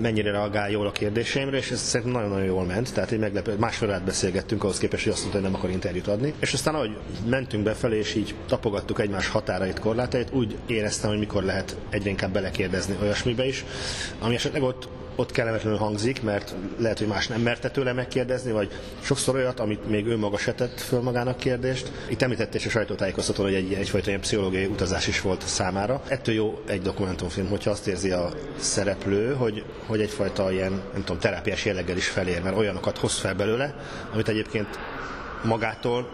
mennyire 0.00 0.30
reagál 0.30 0.70
jól 0.70 0.86
a 0.86 0.92
kérdéseimre, 0.92 1.56
és 1.56 1.70
ez 1.70 1.80
szerintem 1.80 2.16
nagyon-nagyon 2.16 2.46
jól 2.46 2.64
ment, 2.64 2.94
tehát 2.94 3.10
egy 3.10 3.18
meglepő, 3.18 3.56
másfél 3.58 3.88
órát 3.88 4.04
beszélgettünk, 4.04 4.62
ahhoz 4.62 4.78
képest, 4.78 5.04
hogy 5.04 5.12
azt 5.12 5.20
mondta, 5.20 5.40
hogy 5.40 5.50
nem 5.50 5.58
akar 5.58 5.70
interjút 5.70 6.06
adni. 6.06 6.34
És 6.40 6.52
aztán, 6.52 6.74
ahogy 6.74 6.96
mentünk 7.28 7.62
befelé, 7.62 7.98
és 7.98 8.14
így 8.14 8.34
tapogattuk 8.60 9.00
egymás 9.00 9.28
határait, 9.28 9.78
korlátait, 9.78 10.30
úgy 10.32 10.58
éreztem, 10.66 11.10
hogy 11.10 11.18
mikor 11.18 11.42
lehet 11.42 11.76
egyre 11.90 12.10
inkább 12.10 12.32
belekérdezni 12.32 12.96
olyasmibe 13.02 13.46
is, 13.46 13.64
ami 14.20 14.34
esetleg 14.34 14.62
ott 14.62 14.88
ott 15.16 15.32
kellemetlenül 15.32 15.78
hangzik, 15.78 16.22
mert 16.22 16.54
lehet, 16.78 16.98
hogy 16.98 17.06
más 17.06 17.26
nem 17.26 17.40
merte 17.40 17.70
tőle 17.70 17.92
megkérdezni, 17.92 18.52
vagy 18.52 18.70
sokszor 19.00 19.34
olyat, 19.34 19.60
amit 19.60 19.88
még 19.88 20.06
ő 20.06 20.16
maga 20.16 20.38
se 20.38 20.52
tett 20.52 20.80
föl 20.80 21.00
magának 21.00 21.36
kérdést. 21.36 21.92
Itt 22.08 22.22
említette 22.22 22.58
és 22.58 22.66
a 22.66 22.70
sajtótájékoztatón, 22.70 23.44
hogy 23.44 23.54
egy, 23.54 23.72
egyfajta 23.72 24.08
ilyen 24.08 24.20
pszichológiai 24.20 24.64
utazás 24.64 25.06
is 25.06 25.20
volt 25.20 25.46
számára. 25.46 26.02
Ettől 26.08 26.34
jó 26.34 26.58
egy 26.66 26.82
dokumentumfilm, 26.82 27.48
hogyha 27.48 27.70
azt 27.70 27.86
érzi 27.86 28.10
a 28.10 28.30
szereplő, 28.58 29.34
hogy, 29.34 29.64
hogy 29.86 30.00
egyfajta 30.00 30.52
ilyen, 30.52 30.72
nem 30.92 31.04
tudom, 31.04 31.18
terápiás 31.18 31.64
jelleggel 31.64 31.96
is 31.96 32.08
felér, 32.08 32.42
mert 32.42 32.56
olyanokat 32.56 32.98
hoz 32.98 33.18
fel 33.18 33.34
belőle, 33.34 33.74
amit 34.12 34.28
egyébként 34.28 34.78
magától 35.44 36.08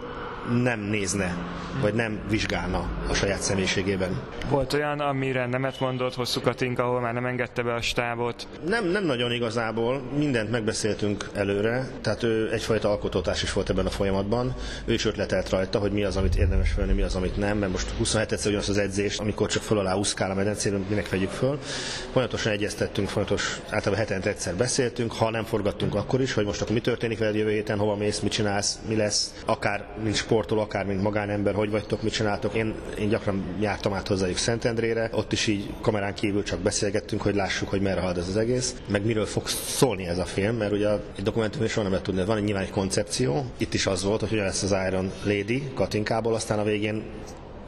nem 0.47 0.79
nézne, 0.79 1.35
vagy 1.81 1.93
nem 1.93 2.19
vizsgálna 2.29 2.89
a 3.09 3.13
saját 3.13 3.41
személyiségében. 3.41 4.21
Volt 4.49 4.73
olyan, 4.73 4.99
amire 4.99 5.45
nemet 5.45 5.79
mondott 5.79 6.15
hosszú 6.15 6.41
Katinka, 6.41 6.83
ahol 6.83 6.99
már 6.99 7.13
nem 7.13 7.25
engedte 7.25 7.63
be 7.63 7.73
a 7.73 7.81
stábot? 7.81 8.47
Nem, 8.67 8.85
nem 8.85 9.03
nagyon 9.05 9.31
igazából, 9.31 10.01
mindent 10.17 10.51
megbeszéltünk 10.51 11.29
előre, 11.33 11.89
tehát 12.01 12.23
ő 12.23 12.51
egyfajta 12.51 12.89
alkotótás 12.89 13.43
is 13.43 13.53
volt 13.53 13.69
ebben 13.69 13.85
a 13.85 13.89
folyamatban. 13.89 14.55
Ő 14.85 14.93
is 14.93 15.05
ötletelt 15.05 15.49
rajta, 15.49 15.79
hogy 15.79 15.91
mi 15.91 16.03
az, 16.03 16.17
amit 16.17 16.35
érdemes 16.35 16.71
felni, 16.71 16.93
mi 16.93 17.01
az, 17.01 17.15
amit 17.15 17.37
nem, 17.37 17.57
mert 17.57 17.71
most 17.71 17.89
27 17.97 18.31
egyszer 18.31 18.47
ugyanazt 18.47 18.69
az 18.69 18.77
edzést, 18.77 19.19
amikor 19.19 19.49
csak 19.49 19.63
föl 19.63 19.77
alá 19.77 19.95
úszkál 19.95 20.31
a 20.31 20.33
medencében, 20.33 20.85
minek 20.89 21.09
vegyük 21.09 21.29
föl. 21.29 21.59
Folyamatosan 22.11 22.51
egyeztettünk, 22.51 23.07
folyamatos, 23.07 23.59
általában 23.69 24.05
hetente 24.05 24.29
egyszer 24.29 24.55
beszéltünk, 24.55 25.11
ha 25.13 25.29
nem 25.29 25.43
forgattunk 25.43 25.95
akkor 25.95 26.21
is, 26.21 26.33
hogy 26.33 26.45
most 26.45 26.61
akkor 26.61 26.73
mi 26.73 26.81
történik 26.81 27.17
veled 27.17 27.35
jövő 27.35 27.51
héten, 27.51 27.77
hova 27.77 27.95
mész, 27.95 28.19
mit 28.19 28.31
csinálsz, 28.31 28.79
mi 28.87 28.95
lesz, 28.95 29.33
akár 29.45 29.85
mint 30.03 30.15
sportoló, 30.37 30.61
akár 30.61 30.85
mint 30.85 31.01
magánember, 31.01 31.53
hogy 31.53 31.69
vagytok, 31.69 32.01
mit 32.01 32.13
csináltok. 32.13 32.53
Én, 32.53 32.73
én 32.99 33.09
gyakran 33.09 33.43
jártam 33.59 33.93
át 33.93 34.07
hozzájuk 34.07 34.37
Szentendrére, 34.37 35.09
ott 35.11 35.31
is 35.31 35.47
így 35.47 35.73
kamerán 35.81 36.13
kívül 36.13 36.43
csak 36.43 36.59
beszélgettünk, 36.59 37.21
hogy 37.21 37.35
lássuk, 37.35 37.69
hogy 37.69 37.81
merre 37.81 38.01
halad 38.01 38.17
ez 38.17 38.27
az 38.27 38.37
egész, 38.37 38.75
meg 38.87 39.05
miről 39.05 39.25
fog 39.25 39.47
szólni 39.47 40.07
ez 40.07 40.17
a 40.17 40.25
film, 40.25 40.55
mert 40.55 40.71
ugye 40.71 40.89
egy 41.17 41.23
dokumentum 41.23 41.63
is 41.63 41.69
soha 41.69 41.81
nem 41.81 41.91
lehet 41.91 42.05
tudni, 42.05 42.25
van 42.25 42.37
egy 42.37 42.43
nyilván 42.43 42.63
egy 42.63 42.69
koncepció, 42.69 43.45
itt 43.57 43.73
is 43.73 43.85
az 43.85 44.03
volt, 44.03 44.19
hogy 44.19 44.29
hogyan 44.29 44.45
lesz 44.45 44.63
az 44.63 44.75
Iron 44.87 45.11
Lady 45.23 45.63
Katinkából, 45.73 46.33
aztán 46.33 46.59
a 46.59 46.63
végén 46.63 47.03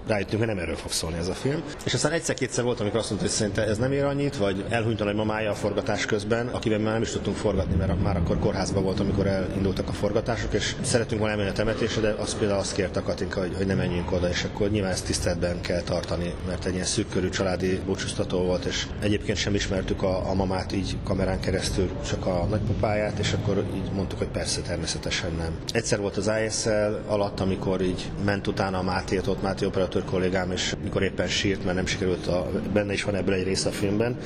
rájöttünk, 0.10 0.38
hogy 0.38 0.48
nem 0.48 0.64
erről 0.64 0.76
fog 0.76 0.92
szólni 0.92 1.18
ez 1.18 1.28
a 1.28 1.34
film. 1.34 1.64
És 1.86 1.94
aztán 1.94 2.12
egyszer-kétszer 2.12 2.64
volt, 2.64 2.80
amikor 2.80 3.00
azt 3.00 3.10
mondta, 3.10 3.28
hogy 3.28 3.38
szerintem 3.38 3.70
ez 3.70 3.78
nem 3.78 3.92
ér 3.92 4.04
annyit, 4.04 4.38
vagy 4.38 4.66
elhunyt 4.70 5.02
a 5.02 5.04
nagymamája 5.04 5.52
a 5.52 5.56
forgatás 5.56 6.06
közben, 6.06 6.48
akiben 6.48 6.82
már 6.82 6.94
nem 6.94 7.02
is 7.02 7.10
tudtunk 7.10 7.38
forgatni, 7.38 7.76
mert 7.76 8.02
már 8.02 8.18
akkor 8.18 8.40
kórházban 8.40 8.84
volt, 8.84 9.00
amikor 9.00 9.28
elindultak 9.28 9.90
a 9.90 9.94
forgatások, 9.94 10.54
és 10.54 10.76
szeretünk 10.82 11.20
volna 11.20 11.34
elmenni 11.34 11.50
a 11.50 11.58
temetésre, 11.58 12.02
de 12.02 12.16
azt 12.18 12.38
például 12.38 12.60
azt 12.60 12.74
kérte 12.74 13.02
Katinka, 13.02 13.40
hogy, 13.40 13.54
hogy 13.58 13.66
ne 13.66 13.74
menjünk 13.74 14.12
oda, 14.12 14.30
és 14.30 14.44
akkor 14.44 14.70
nyilván 14.70 14.92
ezt 14.92 15.06
tiszteletben 15.06 15.62
kell 15.62 15.82
tartani, 15.82 16.34
mert 16.48 16.66
egy 16.66 16.74
ilyen 16.74 16.86
szűk 16.86 17.30
családi 17.30 17.80
búcsúztató 17.86 18.38
volt, 18.38 18.66
és 18.66 18.88
egyébként 19.00 19.38
sem 19.38 19.56
ismertük 19.56 20.04
a, 20.04 20.30
a 20.30 20.34
mamát 20.34 20.72
így 20.72 20.98
kamerán 21.04 21.40
keresztül, 21.40 21.90
csak 22.08 22.26
a 22.26 22.46
nagypapáját, 22.50 23.20
és 23.20 23.34
akkor 23.34 23.66
így 23.76 23.92
mondtuk, 23.92 24.18
hogy 24.18 24.28
persze, 24.28 24.62
természetesen 24.62 25.32
nem. 25.38 25.58
Egyszer 25.72 26.00
volt 26.00 26.18
az 26.18 26.32
ISL 26.46 27.00
alatt, 27.08 27.40
amikor 27.40 27.82
így 27.82 28.12
ment 28.26 28.48
utána 28.48 28.78
a 28.78 28.84
Máté, 28.84 29.18
ott 29.28 29.42
Máté 29.42 29.66
operatőr 29.66 29.99
operatőr 30.00 30.04
kollégám, 30.06 30.52
és 30.52 30.76
mikor 30.84 31.04
éppen 31.04 31.28
sírt, 31.28 31.64
mert 31.64 31.76
nem 31.76 31.86
sikerült, 31.86 32.28
a, 32.28 32.50
benne 32.74 32.94
is 32.94 33.04
van 33.04 33.16
ebből 33.16 33.34
egy 33.34 33.44
része 33.44 33.70
a 33.70 33.72
filmben, 33.72 34.18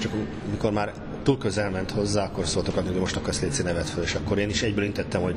csak 0.00 0.12
mikor 0.50 0.72
már 0.72 0.92
túl 1.22 1.38
közel 1.38 1.70
ment 1.70 1.90
hozzá, 1.90 2.24
akkor 2.24 2.46
szóltak 2.46 2.74
hogy 2.74 2.94
most 2.94 3.16
akarsz 3.16 3.40
létszi 3.40 3.62
nevet 3.62 3.88
föl, 3.88 4.02
és 4.02 4.14
akkor 4.14 4.38
én 4.38 4.48
is 4.48 4.62
egyből 4.62 4.84
intettem, 4.84 5.22
hogy 5.22 5.34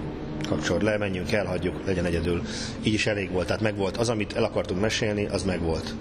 kapcsolat 0.48 0.82
le, 0.82 0.98
menjünk 0.98 1.32
el, 1.32 1.46
hagyjuk, 1.46 1.86
legyen 1.86 2.06
egyedül. 2.06 2.42
Így 2.84 2.94
is 2.94 3.06
elég 3.06 3.32
volt, 3.32 3.46
tehát 3.48 3.62
meg 3.62 3.76
volt. 3.76 3.98
Az, 3.98 4.10
amit 4.10 4.34
el 4.34 4.44
akartunk 4.44 4.82
mesélni, 4.82 5.26
az 5.26 5.44
meg 5.44 5.62
volt. 5.62 5.96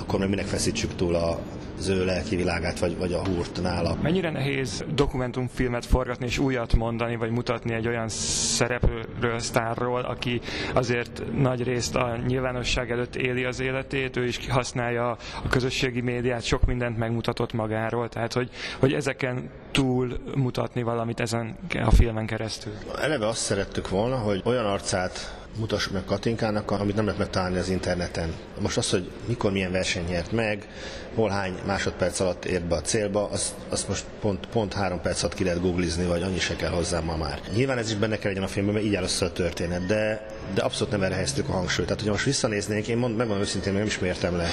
Akkor 0.00 0.18
meg 0.18 0.28
minek 0.28 0.46
feszítsük 0.46 0.94
túl 0.94 1.14
a, 1.14 1.38
az 1.78 1.88
ő 1.88 2.04
lelki 2.04 2.36
világát, 2.36 2.78
vagy, 2.78 2.98
vagy 2.98 3.12
a 3.12 3.26
húrt 3.26 3.62
nála. 3.62 3.96
Mennyire 4.02 4.30
nehéz 4.30 4.84
dokumentumfilmet 4.94 5.86
forgatni 5.86 6.26
és 6.26 6.38
újat 6.38 6.74
mondani, 6.74 7.16
vagy 7.16 7.30
mutatni 7.30 7.74
egy 7.74 7.86
olyan 7.86 8.08
szereplőről, 8.08 9.38
sztárról, 9.38 10.00
aki 10.00 10.40
azért 10.74 11.22
nagy 11.36 11.62
részt 11.62 11.96
a 11.96 12.16
nyilvánosság 12.26 12.90
előtt 12.90 13.16
éli 13.16 13.44
az 13.44 13.60
életét, 13.60 14.16
ő 14.16 14.26
is 14.26 14.48
használja 14.48 15.10
a 15.44 15.48
közösségi 15.48 16.00
médiát, 16.00 16.42
sok 16.42 16.66
mindent 16.66 16.98
megmutatott 16.98 17.52
magáról, 17.52 18.08
tehát 18.08 18.32
hogy, 18.32 18.50
hogy 18.78 18.92
ezeken 18.92 19.50
túl 19.70 20.18
mutatni 20.34 20.82
valamit 20.82 21.20
ezen 21.20 21.56
a 21.84 21.90
filmen 21.90 22.26
keresztül. 22.26 22.72
Eleve 23.00 23.26
azt 23.26 23.40
szerettük 23.40 23.79
volna, 23.88 24.16
hogy 24.16 24.42
olyan 24.44 24.66
arcát 24.66 25.38
mutassuk 25.58 25.92
meg 25.92 26.04
Katinkának, 26.04 26.70
amit 26.70 26.94
nem 26.94 27.04
lehet 27.04 27.20
megtalálni 27.20 27.58
az 27.58 27.68
interneten. 27.68 28.34
Most 28.60 28.76
az, 28.76 28.90
hogy 28.90 29.10
mikor 29.26 29.52
milyen 29.52 29.72
verseny 29.72 30.04
nyert 30.08 30.32
meg, 30.32 30.68
hol 31.14 31.30
hány 31.30 31.54
másodperc 31.66 32.20
alatt 32.20 32.44
ért 32.44 32.64
be 32.64 32.74
a 32.74 32.80
célba, 32.80 33.28
azt, 33.28 33.54
azt 33.68 33.88
most 33.88 34.04
pont, 34.20 34.46
pont 34.46 34.72
három 34.72 35.00
perc 35.00 35.22
alatt 35.22 35.34
ki 35.34 35.44
lehet 35.44 35.60
googlizni, 35.60 36.04
vagy 36.04 36.22
annyi 36.22 36.38
se 36.38 36.56
kell 36.56 36.70
hozzá 36.70 37.00
ma 37.00 37.16
már. 37.16 37.40
Nyilván 37.54 37.78
ez 37.78 37.90
is 37.90 37.96
benne 37.96 38.18
kell 38.18 38.30
legyen 38.30 38.44
a 38.44 38.48
filmben, 38.48 38.74
mert 38.74 38.86
így 38.86 38.94
áll 38.94 39.02
össze 39.02 39.24
a 39.24 39.32
történet, 39.32 39.86
de, 39.86 40.26
de 40.54 40.62
abszolút 40.62 40.92
nem 40.92 41.02
erre 41.02 41.14
helyeztük 41.14 41.48
a 41.48 41.52
hangsúlyt. 41.52 41.86
Tehát, 41.86 42.02
hogy 42.02 42.10
most 42.10 42.24
visszanéznénk, 42.24 42.88
én 42.88 42.96
mond, 42.96 43.16
megmondom 43.16 43.44
őszintén, 43.44 43.72
nem 43.72 43.86
ismertem 43.86 44.36
le. 44.36 44.48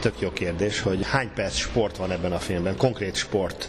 Tök 0.00 0.20
jó 0.20 0.32
kérdés, 0.32 0.80
hogy 0.80 1.06
hány 1.06 1.30
perc 1.34 1.54
sport 1.54 1.96
van 1.96 2.10
ebben 2.10 2.32
a 2.32 2.38
filmben, 2.38 2.76
konkrét 2.76 3.14
sport, 3.14 3.68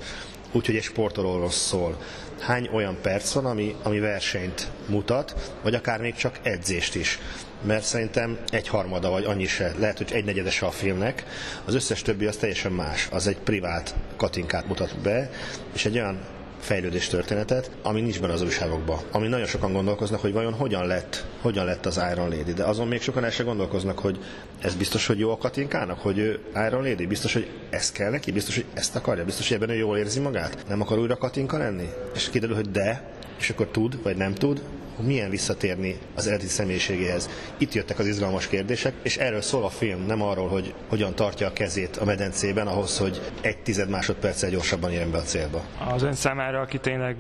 úgyhogy 0.52 0.76
egy 0.76 0.84
sportolóról 0.84 1.50
szól 1.50 1.98
hány 2.40 2.70
olyan 2.74 2.98
perc 3.02 3.32
van, 3.32 3.46
ami, 3.46 3.76
ami 3.84 4.00
versenyt 4.00 4.68
mutat, 4.88 5.54
vagy 5.64 5.76
akár 5.76 6.00
még 6.00 6.16
csak 6.16 6.40
edzést 6.44 6.96
is. 6.96 7.20
Mert 7.62 7.84
szerintem 7.84 8.38
egy 8.50 8.68
harmada, 8.68 9.10
vagy 9.10 9.26
annyi 9.26 9.46
se, 9.46 9.74
lehet, 9.78 9.98
hogy 9.98 10.12
egy 10.12 10.26
negyedese 10.26 10.66
a 10.66 10.72
filmnek, 10.72 11.26
az 11.66 11.74
összes 11.74 12.02
többi 12.02 12.26
az 12.26 12.36
teljesen 12.36 12.72
más. 12.72 13.08
Az 13.12 13.28
egy 13.28 13.38
privát 13.38 13.96
katinkát 14.18 14.68
mutat 14.68 15.00
be, 15.02 15.30
és 15.74 15.86
egy 15.86 15.98
olyan 15.98 16.20
fejlődés 16.60 17.08
történetet, 17.08 17.72
ami 17.84 18.02
nincs 18.02 18.22
benne 18.22 18.34
az 18.34 18.42
újságokban. 18.42 19.00
Ami 19.12 19.28
nagyon 19.28 19.46
sokan 19.46 19.74
gondolkoznak, 19.74 20.22
hogy 20.22 20.34
vajon 20.34 20.54
hogyan 20.54 20.88
lett, 20.88 21.26
hogyan 21.42 21.66
lett 21.66 21.86
az 21.86 22.02
Iron 22.12 22.30
Lady. 22.30 22.54
De 22.54 22.64
azon 22.64 22.88
még 22.88 23.02
sokan 23.02 23.24
el 23.24 23.32
se 23.32 23.44
gondolkoznak, 23.44 24.00
hogy 24.00 24.20
ez 24.62 24.76
biztos, 24.76 25.06
hogy 25.06 25.20
jó 25.20 25.32
a 25.32 25.38
Katinkának, 25.38 26.00
hogy 26.00 26.18
ő 26.18 26.40
Iron 26.68 26.84
Lady, 26.84 27.06
biztos, 27.06 27.34
hogy 27.34 27.50
ez 27.70 27.92
kell 27.92 28.10
neki, 28.10 28.32
biztos, 28.32 28.56
hogy 28.56 28.66
ezt 28.74 28.96
akarja, 28.96 29.26
biztos, 29.26 29.48
hogy 29.48 29.58
ebben 29.58 29.70
ő 29.70 29.78
jól 29.78 29.98
érzi 29.98 30.20
magát. 30.20 30.66
Nem 30.68 30.82
akar 30.82 31.00
újra 31.00 31.18
Katinka 31.18 31.58
lenni? 31.58 31.90
És 32.16 32.30
kiderül, 32.30 32.56
hogy 32.56 32.72
de, 32.72 33.12
és 33.40 33.50
akkor 33.50 33.68
tud, 33.68 34.04
vagy 34.04 34.16
nem 34.16 34.34
tud, 34.34 34.62
hogy 35.00 35.08
milyen 35.08 35.30
visszatérni 35.30 35.98
az 36.16 36.28
eredeti 36.28 36.48
személyiségéhez. 36.48 37.30
Itt 37.58 37.74
jöttek 37.74 38.00
az 38.00 38.08
izgalmas 38.08 38.48
kérdések, 38.48 38.94
és 39.02 39.18
erről 39.18 39.42
szól 39.42 39.64
a 39.64 39.70
film, 39.70 40.06
nem 40.06 40.22
arról, 40.22 40.48
hogy 40.48 40.74
hogyan 40.90 41.16
tartja 41.16 41.48
a 41.48 41.54
kezét 41.54 41.98
a 41.98 42.06
medencében 42.06 42.68
ahhoz, 42.68 42.98
hogy 42.98 43.22
egy 43.42 43.58
tized 43.58 43.90
másodperccel 43.90 44.50
gyorsabban 44.50 44.92
érjen 44.92 45.12
be 45.12 45.18
a 45.18 45.22
célba. 45.22 45.64
Az 45.94 46.02
ön 46.04 46.14
számára, 46.14 46.60
aki 46.62 46.78
tényleg 46.78 47.16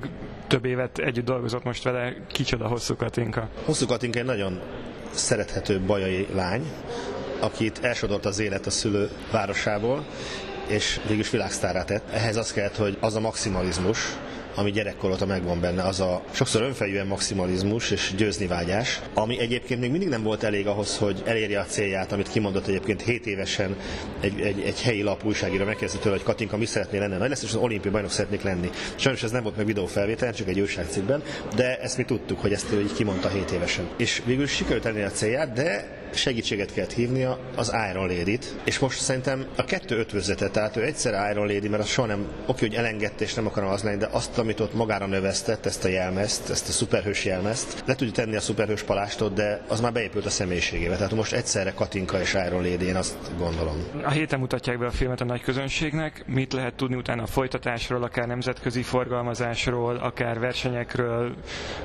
több 0.47 0.65
évet 0.65 0.97
együtt 0.97 1.25
dolgozott 1.25 1.63
most 1.63 1.83
vele, 1.83 2.13
kicsoda 2.27 2.67
Hosszú 2.67 2.95
Katinka? 2.95 3.49
Hosszú 3.65 3.85
Katinka 3.85 4.19
egy 4.19 4.25
nagyon 4.25 4.59
szerethető 5.11 5.79
bajai 5.79 6.27
lány, 6.33 6.71
akit 7.39 7.79
elsodort 7.83 8.25
az 8.25 8.39
élet 8.39 8.65
a 8.65 8.69
szülő 8.69 9.09
városából, 9.31 10.05
és 10.67 10.99
végülis 11.07 11.29
világsztárát 11.29 11.85
tett. 11.85 12.09
Ehhez 12.11 12.35
az 12.35 12.53
kellett, 12.53 12.75
hogy 12.75 12.97
az 12.99 13.15
a 13.15 13.19
maximalizmus, 13.19 13.99
ami 14.55 14.71
gyerekkor 14.71 15.11
óta 15.11 15.25
megvan 15.25 15.59
benne, 15.59 15.83
az 15.83 15.99
a 15.99 16.23
sokszor 16.31 16.61
önfejűen 16.61 17.07
maximalizmus 17.07 17.91
és 17.91 18.13
győzni 18.17 18.47
vágyás, 18.47 18.99
ami 19.13 19.39
egyébként 19.39 19.79
még 19.79 19.91
mindig 19.91 20.09
nem 20.09 20.23
volt 20.23 20.43
elég 20.43 20.67
ahhoz, 20.67 20.97
hogy 20.97 21.21
elérje 21.25 21.59
a 21.59 21.65
célját, 21.65 22.11
amit 22.11 22.29
kimondott 22.29 22.67
egyébként 22.67 23.01
7 23.01 23.25
évesen 23.25 23.75
egy, 24.19 24.39
egy, 24.41 24.61
egy 24.61 24.81
helyi 24.81 25.01
lap 25.01 25.25
újságíró 25.25 25.65
megkérdezte 25.65 25.99
tőle, 25.99 26.15
hogy 26.15 26.25
Katinka, 26.25 26.57
mi 26.57 26.65
szeretnél 26.65 26.99
lenni? 26.99 27.17
Nagy 27.17 27.29
lesz, 27.29 27.43
és 27.43 27.49
az 27.49 27.55
olimpiai 27.55 27.93
bajnok 27.93 28.11
szeretnék 28.11 28.41
lenni. 28.41 28.69
Sajnos 28.95 29.23
ez 29.23 29.31
nem 29.31 29.43
volt 29.43 29.57
meg 29.57 29.65
videófelvétel, 29.65 30.33
csak 30.33 30.47
egy 30.47 30.59
újságcikkben, 30.59 31.23
de 31.55 31.79
ezt 31.79 31.97
mi 31.97 32.03
tudtuk, 32.03 32.39
hogy 32.39 32.53
ezt 32.53 32.71
ő 32.71 32.81
így 32.81 32.93
kimondta 32.93 33.29
7 33.29 33.51
évesen. 33.51 33.87
És 33.97 34.21
végül 34.25 34.47
sikerült 34.47 34.85
elérni 34.85 35.07
a 35.07 35.11
célját, 35.11 35.53
de 35.53 35.97
segítséget 36.13 36.73
kellett 36.73 36.93
hívnia 36.93 37.39
az 37.55 37.73
Iron 37.91 38.07
lady 38.07 38.39
és 38.63 38.79
most 38.79 39.01
szerintem 39.01 39.45
a 39.55 39.63
kettő 39.63 39.97
ötvözete, 39.97 40.49
tehát 40.49 40.75
ő 40.75 40.83
egyszer 40.83 41.31
Iron 41.31 41.47
Lady, 41.47 41.67
mert 41.67 41.83
az 41.83 41.89
soha 41.89 42.07
nem, 42.07 42.27
oké, 42.45 42.65
hogy 42.65 42.75
elengedte, 42.75 43.23
és 43.23 43.33
nem 43.33 43.45
akarom 43.45 43.69
az 43.69 43.83
lenni, 43.83 43.97
de 43.97 44.07
azt, 44.11 44.37
amit 44.39 44.59
ott 44.59 44.73
magára 44.73 45.05
növesztett, 45.05 45.65
ezt 45.65 45.85
a 45.85 45.87
jelmezt, 45.87 46.49
ezt 46.49 46.67
a 46.69 46.71
szuperhős 46.71 47.25
jelmezt, 47.25 47.83
le 47.85 47.95
tudja 47.95 48.13
tenni 48.13 48.35
a 48.35 48.39
szuperhős 48.39 48.81
palástot, 48.83 49.33
de 49.33 49.61
az 49.67 49.79
már 49.79 49.93
beépült 49.93 50.25
a 50.25 50.29
személyiségébe. 50.29 50.95
Tehát 50.95 51.15
most 51.15 51.33
egyszerre 51.33 51.71
Katinka 51.73 52.19
és 52.21 52.33
Iron 52.47 52.63
Lady, 52.63 52.85
én 52.85 52.95
azt 52.95 53.15
gondolom. 53.37 53.83
A 54.03 54.09
héten 54.09 54.39
mutatják 54.39 54.79
be 54.79 54.85
a 54.85 54.91
filmet 54.91 55.21
a 55.21 55.25
nagy 55.25 55.41
közönségnek. 55.41 56.23
Mit 56.27 56.53
lehet 56.53 56.73
tudni 56.73 56.95
utána 56.95 57.23
a 57.23 57.27
folytatásról, 57.27 58.03
akár 58.03 58.27
nemzetközi 58.27 58.81
forgalmazásról, 58.81 59.95
akár 59.95 60.39
versenyekről, 60.39 61.35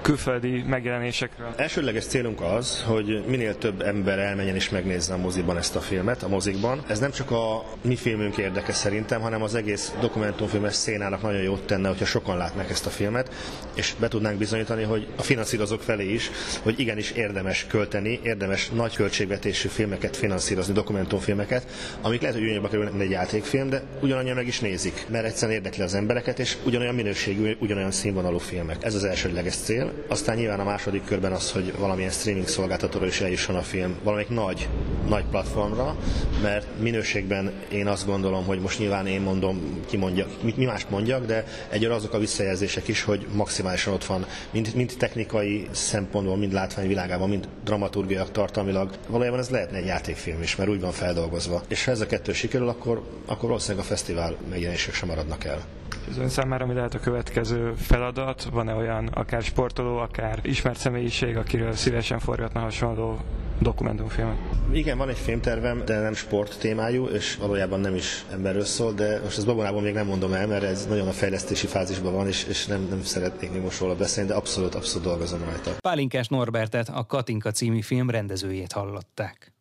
külföldi 0.02 0.62
megjelenésekről? 0.68 1.52
Elsődleges 1.56 2.04
célunk 2.04 2.40
az, 2.40 2.82
hogy 2.87 3.25
minél 3.26 3.58
több 3.58 3.80
ember 3.82 4.18
elmenjen 4.18 4.54
és 4.54 4.70
megnézze 4.70 5.12
a 5.14 5.16
moziban 5.16 5.56
ezt 5.56 5.76
a 5.76 5.80
filmet, 5.80 6.23
a 6.23 6.28
mozikban. 6.28 6.82
Ez 6.88 6.99
nem 6.99 7.11
csak 7.11 7.30
a 7.30 7.64
mi 7.82 7.96
filmünk 7.96 8.37
érdeke 8.37 8.73
szerintem, 8.73 9.20
hanem 9.20 9.42
az 9.42 9.54
egész 9.54 9.94
dokumentumfilmes 10.00 10.75
szénának 10.75 11.23
nagyon 11.23 11.42
jót 11.42 11.66
tenne, 11.66 11.88
hogyha 11.88 12.04
sokan 12.04 12.37
látnak 12.44 12.70
ezt 12.70 12.86
a 12.86 12.90
filmet, 12.90 13.30
és 13.74 13.94
be 14.00 14.08
tudnánk 14.08 14.38
bizonyítani, 14.38 14.82
hogy 14.82 15.06
a 15.16 15.22
finanszírozók 15.22 15.80
felé 15.80 16.12
is, 16.12 16.30
hogy 16.62 16.80
igenis 16.80 17.10
érdemes 17.10 17.66
költeni, 17.68 18.20
érdemes 18.22 18.68
nagy 18.68 18.94
költségvetésű 18.94 19.68
filmeket 19.68 20.16
finanszírozni, 20.16 20.72
dokumentumfilmeket, 20.72 21.66
amik 22.02 22.20
lehet, 22.20 22.36
hogy 22.36 22.44
ugyanabba 22.44 22.68
kerülnek, 22.68 22.92
mint 22.92 23.04
egy 23.04 23.10
játékfilm, 23.10 23.68
de 23.68 23.82
ugyanannyian 24.00 24.36
meg 24.36 24.46
is 24.46 24.60
nézik, 24.60 25.06
mert 25.08 25.24
egyszerűen 25.24 25.56
érdekli 25.56 25.82
az 25.82 25.94
embereket, 25.94 26.38
és 26.38 26.56
ugyanolyan 26.64 26.94
minőségű, 26.94 27.56
ugyanolyan 27.58 27.90
színvonalú 27.90 28.38
filmek. 28.38 28.84
Ez 28.84 28.94
az 28.94 29.04
elsődleges 29.04 29.56
cél. 29.56 29.92
Aztán 30.08 30.36
nyilván 30.36 30.60
a 30.60 30.64
második 30.64 31.04
körben 31.04 31.32
az, 31.32 31.50
hogy 31.50 31.72
valamilyen 31.78 32.10
streaming 32.10 32.48
szolgáltatóra 32.48 33.06
is 33.06 33.20
eljusson 33.20 33.56
a 33.56 33.62
film 33.62 33.94
valamelyik 34.02 34.30
nagy, 34.30 34.68
nagy 35.08 35.24
platformra, 35.30 35.96
mert 36.42 36.66
minőségben 36.80 37.52
én 37.72 37.86
azt 37.86 38.06
gondolom, 38.06 38.44
hogy 38.44 38.60
most 38.60 38.78
nyilván 38.78 39.06
én 39.06 39.20
mondom, 39.20 39.82
ki 39.86 39.96
mondja, 39.96 40.26
mi, 40.42 40.54
mi 40.56 40.64
mást 40.64 40.90
mondjak, 40.90 41.26
de 41.26 41.44
egyre 41.70 41.94
azok 41.94 42.12
a 42.12 42.18
visszajelzések 42.36 42.88
is, 42.88 43.02
hogy 43.02 43.26
maximálisan 43.32 43.92
ott 43.92 44.04
van, 44.04 44.26
mind, 44.50 44.72
mind 44.74 44.92
technikai 44.98 45.68
szempontból, 45.70 46.36
mind 46.36 46.52
látványvilágában, 46.52 47.28
mind 47.28 47.48
dramaturgiak 47.64 48.30
tartalmilag. 48.30 48.90
Valójában 49.08 49.38
ez 49.38 49.48
lehetne 49.48 49.76
egy 49.76 49.86
játékfilm 49.86 50.42
is, 50.42 50.56
mert 50.56 50.70
úgy 50.70 50.80
van 50.80 50.92
feldolgozva. 50.92 51.62
És 51.68 51.84
ha 51.84 51.90
ez 51.90 52.00
a 52.00 52.06
kettő 52.06 52.32
sikerül, 52.32 52.68
akkor, 52.68 53.02
akkor 53.26 53.48
valószínűleg 53.48 53.84
a 53.84 53.88
fesztivál 53.88 54.36
megjelenések 54.50 54.94
sem 54.94 55.08
maradnak 55.08 55.44
el. 55.44 55.60
Az 56.10 56.18
ön 56.18 56.28
számára 56.28 56.66
mi 56.66 56.74
lehet 56.74 56.94
a 56.94 56.98
következő 57.00 57.72
feladat? 57.76 58.44
Van-e 58.52 58.74
olyan 58.74 59.06
akár 59.06 59.42
sportoló, 59.42 59.96
akár 59.96 60.38
ismert 60.42 60.78
személyiség, 60.78 61.36
akiről 61.36 61.72
szívesen 61.72 62.18
forgatna 62.18 62.60
hasonló 62.60 63.18
dokumentumfilmet? 63.61 64.37
Igen, 64.73 64.99
van 64.99 65.08
egy 65.08 65.18
filmtervem, 65.18 65.82
de 65.84 66.00
nem 66.00 66.14
sport 66.14 66.58
témájú, 66.58 67.06
és 67.06 67.37
valójában 67.37 67.80
nem 67.80 67.94
is 67.94 68.25
emberről 68.32 68.64
szól, 68.64 68.92
de 68.92 69.20
most 69.23 69.37
ezt 69.37 69.46
babonában 69.46 69.82
még 69.82 69.94
nem 69.94 70.06
mondom 70.06 70.32
el, 70.32 70.46
mert 70.46 70.62
ez 70.62 70.86
nagyon 70.86 71.08
a 71.08 71.12
fejlesztési 71.12 71.67
fázisban 71.67 72.12
van, 72.12 72.26
és, 72.26 72.45
és 72.49 72.67
nem, 72.67 72.86
nem 72.90 73.02
szeretnék 73.02 73.52
még 73.52 73.62
most 73.62 73.80
róla 73.80 73.97
beszélni, 73.97 74.28
de 74.28 74.34
abszolút, 74.34 74.75
abszolút 74.75 75.06
dolgozom 75.06 75.40
rajta. 75.45 75.71
Pálinkás 75.80 76.28
Norbertet, 76.28 76.88
a 76.88 77.06
Katinka 77.06 77.50
című 77.50 77.80
film 77.80 78.10
rendezőjét 78.10 78.73
hallották. 78.73 79.52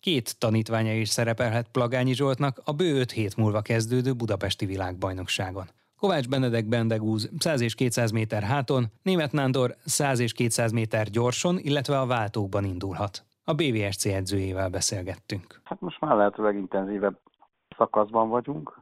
Két 0.00 0.38
tanítványa 0.38 0.94
is 0.94 1.08
szerepelhet 1.08 1.68
Plagányi 1.72 2.14
Zsoltnak 2.14 2.60
a 2.64 2.72
bő 2.72 2.98
5 2.98 3.12
hét 3.12 3.36
múlva 3.36 3.60
kezdődő 3.60 4.12
budapesti 4.12 4.66
világbajnokságon. 4.66 5.70
Kovács 6.04 6.28
Benedek 6.28 6.66
Bendegúz 6.68 7.30
100 7.38 7.60
és 7.60 7.74
200 7.74 8.10
méter 8.10 8.42
háton, 8.42 8.84
Német 9.02 9.32
Nándor 9.32 9.74
100 9.84 10.18
és 10.18 10.32
200 10.32 10.72
méter 10.72 11.06
gyorson, 11.06 11.58
illetve 11.58 11.98
a 11.98 12.06
váltókban 12.06 12.64
indulhat. 12.64 13.24
A 13.44 13.52
BVSC 13.54 14.04
edzőjével 14.04 14.68
beszélgettünk. 14.68 15.60
Hát 15.64 15.80
most 15.80 16.00
már 16.00 16.16
lehetőleg 16.16 16.56
intenzívebb 16.56 17.18
szakaszban 17.76 18.28
vagyunk, 18.28 18.80